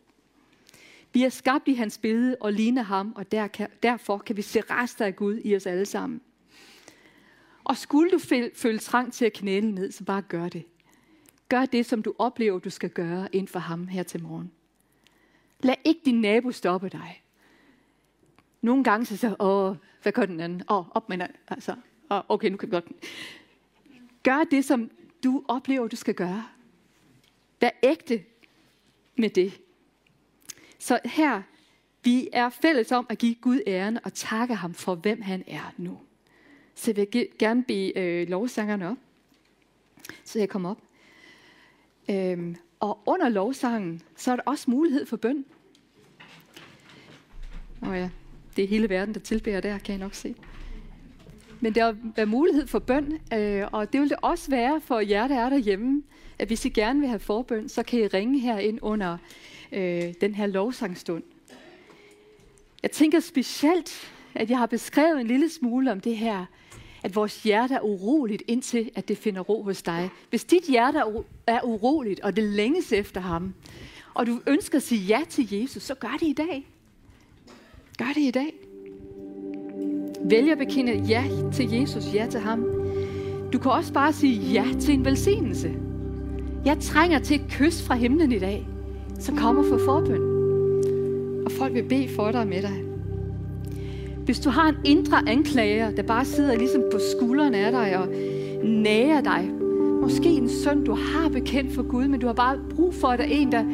[1.12, 4.42] Vi er skabt i hans billede og ligner ham, og der kan, derfor kan vi
[4.42, 6.20] se rester af Gud i os alle sammen.
[7.64, 8.18] Og skulle du
[8.54, 10.64] føle trang til at knæle ned, så bare gør det.
[11.48, 14.52] Gør det, som du oplever, du skal gøre inden for ham her til morgen.
[15.60, 17.22] Lad ikke din nabo stoppe dig.
[18.60, 20.62] Nogle gange så siger åh, hvad gør den anden?
[20.70, 21.28] Åh, op med den.
[21.48, 21.74] Altså,
[22.10, 22.88] åh, okay, nu kan vi godt.
[24.22, 24.90] Gør det, som
[25.24, 26.44] du oplever, du skal gøre.
[27.60, 28.24] Vær ægte
[29.16, 29.60] med det.
[30.80, 31.42] Så her,
[32.04, 35.74] vi er fælles om at give Gud æren og takke ham for, hvem han er
[35.76, 35.98] nu.
[36.74, 38.96] Så jeg vil gerne bede øh, lovsangerne op,
[40.24, 40.78] så jeg kommer op.
[42.10, 45.44] Øhm, og under lovsangen, så er der også mulighed for bøn.
[47.80, 48.10] Og ja,
[48.56, 50.34] det er hele verden, der tilbærer der, kan jeg nok se.
[51.60, 55.28] Men der er mulighed for bøn, øh, og det vil det også være for jer,
[55.28, 56.02] der er derhjemme,
[56.38, 59.18] at hvis I gerne vil have forbøn, så kan I ringe her ind under
[59.72, 61.22] øh, den her lovsangstund.
[62.82, 66.46] Jeg tænker specielt, at jeg har beskrevet en lille smule om det her,
[67.02, 70.10] at vores hjerte er uroligt, indtil at det finder ro hos dig.
[70.30, 70.98] Hvis dit hjerte
[71.46, 73.54] er uroligt, og det længes efter ham,
[74.14, 76.66] og du ønsker at sige ja til Jesus, så gør det i dag.
[77.98, 78.54] Gør det i dag.
[80.20, 82.64] Vælg at bekende ja til Jesus, ja til ham.
[83.52, 85.74] Du kan også bare sige ja til en velsignelse.
[86.64, 88.66] Jeg trænger til et kys fra himlen i dag,
[89.20, 90.22] så kom og få forbøn.
[91.44, 92.82] Og folk vil bede for dig med dig.
[94.24, 98.08] Hvis du har en indre anklager, der bare sidder ligesom på skuldrene af dig og
[98.64, 99.50] nærer dig,
[100.02, 103.18] måske en søn, du har bekendt for Gud, men du har bare brug for, at
[103.18, 103.64] der er en, der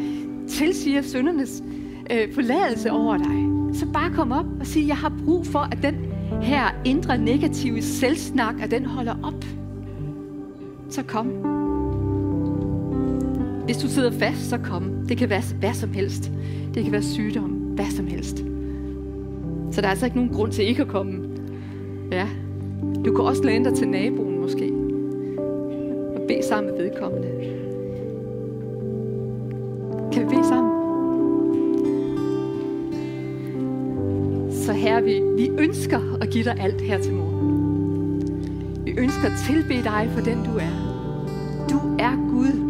[0.49, 1.63] tilsiger søndernes
[2.11, 3.47] øh, forladelse over dig,
[3.79, 5.95] så bare kom op og sig, jeg har brug for, at den
[6.43, 9.45] her indre negative selvsnak, at den holder op.
[10.91, 11.56] Så kom.
[13.67, 15.07] Hvis du sidder fast, så kom.
[15.09, 16.33] Det kan være hvad som helst.
[16.75, 18.37] Det kan være sygdom, hvad som helst.
[19.71, 21.29] Så der er altså ikke nogen grund til ikke at komme.
[22.13, 22.29] Ja.
[23.05, 24.73] Du kan også læne dig til naboen måske.
[26.17, 27.29] Og bede sammen med vedkommende.
[30.13, 30.73] Kan vi bede sammen?
[34.53, 38.23] Så her vi, vi ønsker at give dig alt her til morgen.
[38.85, 40.97] Vi ønsker at tilbede dig for den du er.
[41.71, 42.66] Du er Gud.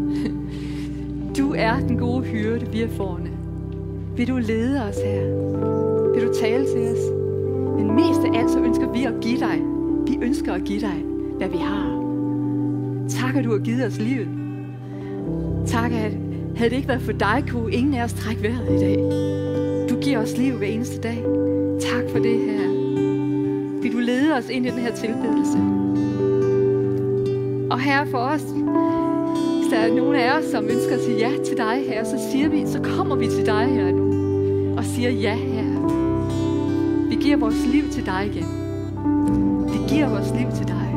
[1.38, 3.30] Du er den gode hyrde, vi er forne.
[4.16, 5.22] Vil du lede os her?
[6.14, 7.12] Vil du tale til os?
[7.76, 9.62] Men mest af alt så ønsker vi at give dig.
[10.06, 11.04] Vi ønsker at give dig,
[11.38, 12.06] hvad vi har.
[13.08, 14.28] Tak, at du har givet os livet.
[15.66, 16.12] Tak, at
[16.56, 18.96] havde det ikke været for dig, kunne ingen af os trække vejret i dag.
[19.90, 21.24] Du giver os liv hver eneste dag.
[21.80, 22.68] Tak for det her.
[23.82, 25.58] Vil du lede os ind i den her tilbedelse?
[27.70, 28.44] Og her for os,
[29.66, 32.18] hvis der er nogen af os, som ønsker at sige ja til dig her, så
[32.30, 34.06] siger vi, så kommer vi til dig her nu.
[34.76, 35.64] Og siger ja her.
[37.08, 38.46] Vi giver vores liv til dig igen.
[39.72, 40.88] Vi giver vores liv til dig.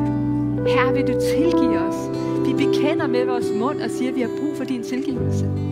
[0.66, 1.96] Her vil du tilgive os.
[2.46, 5.69] Vi bekender med vores mund og siger, at vi har brug for din tilgivelse.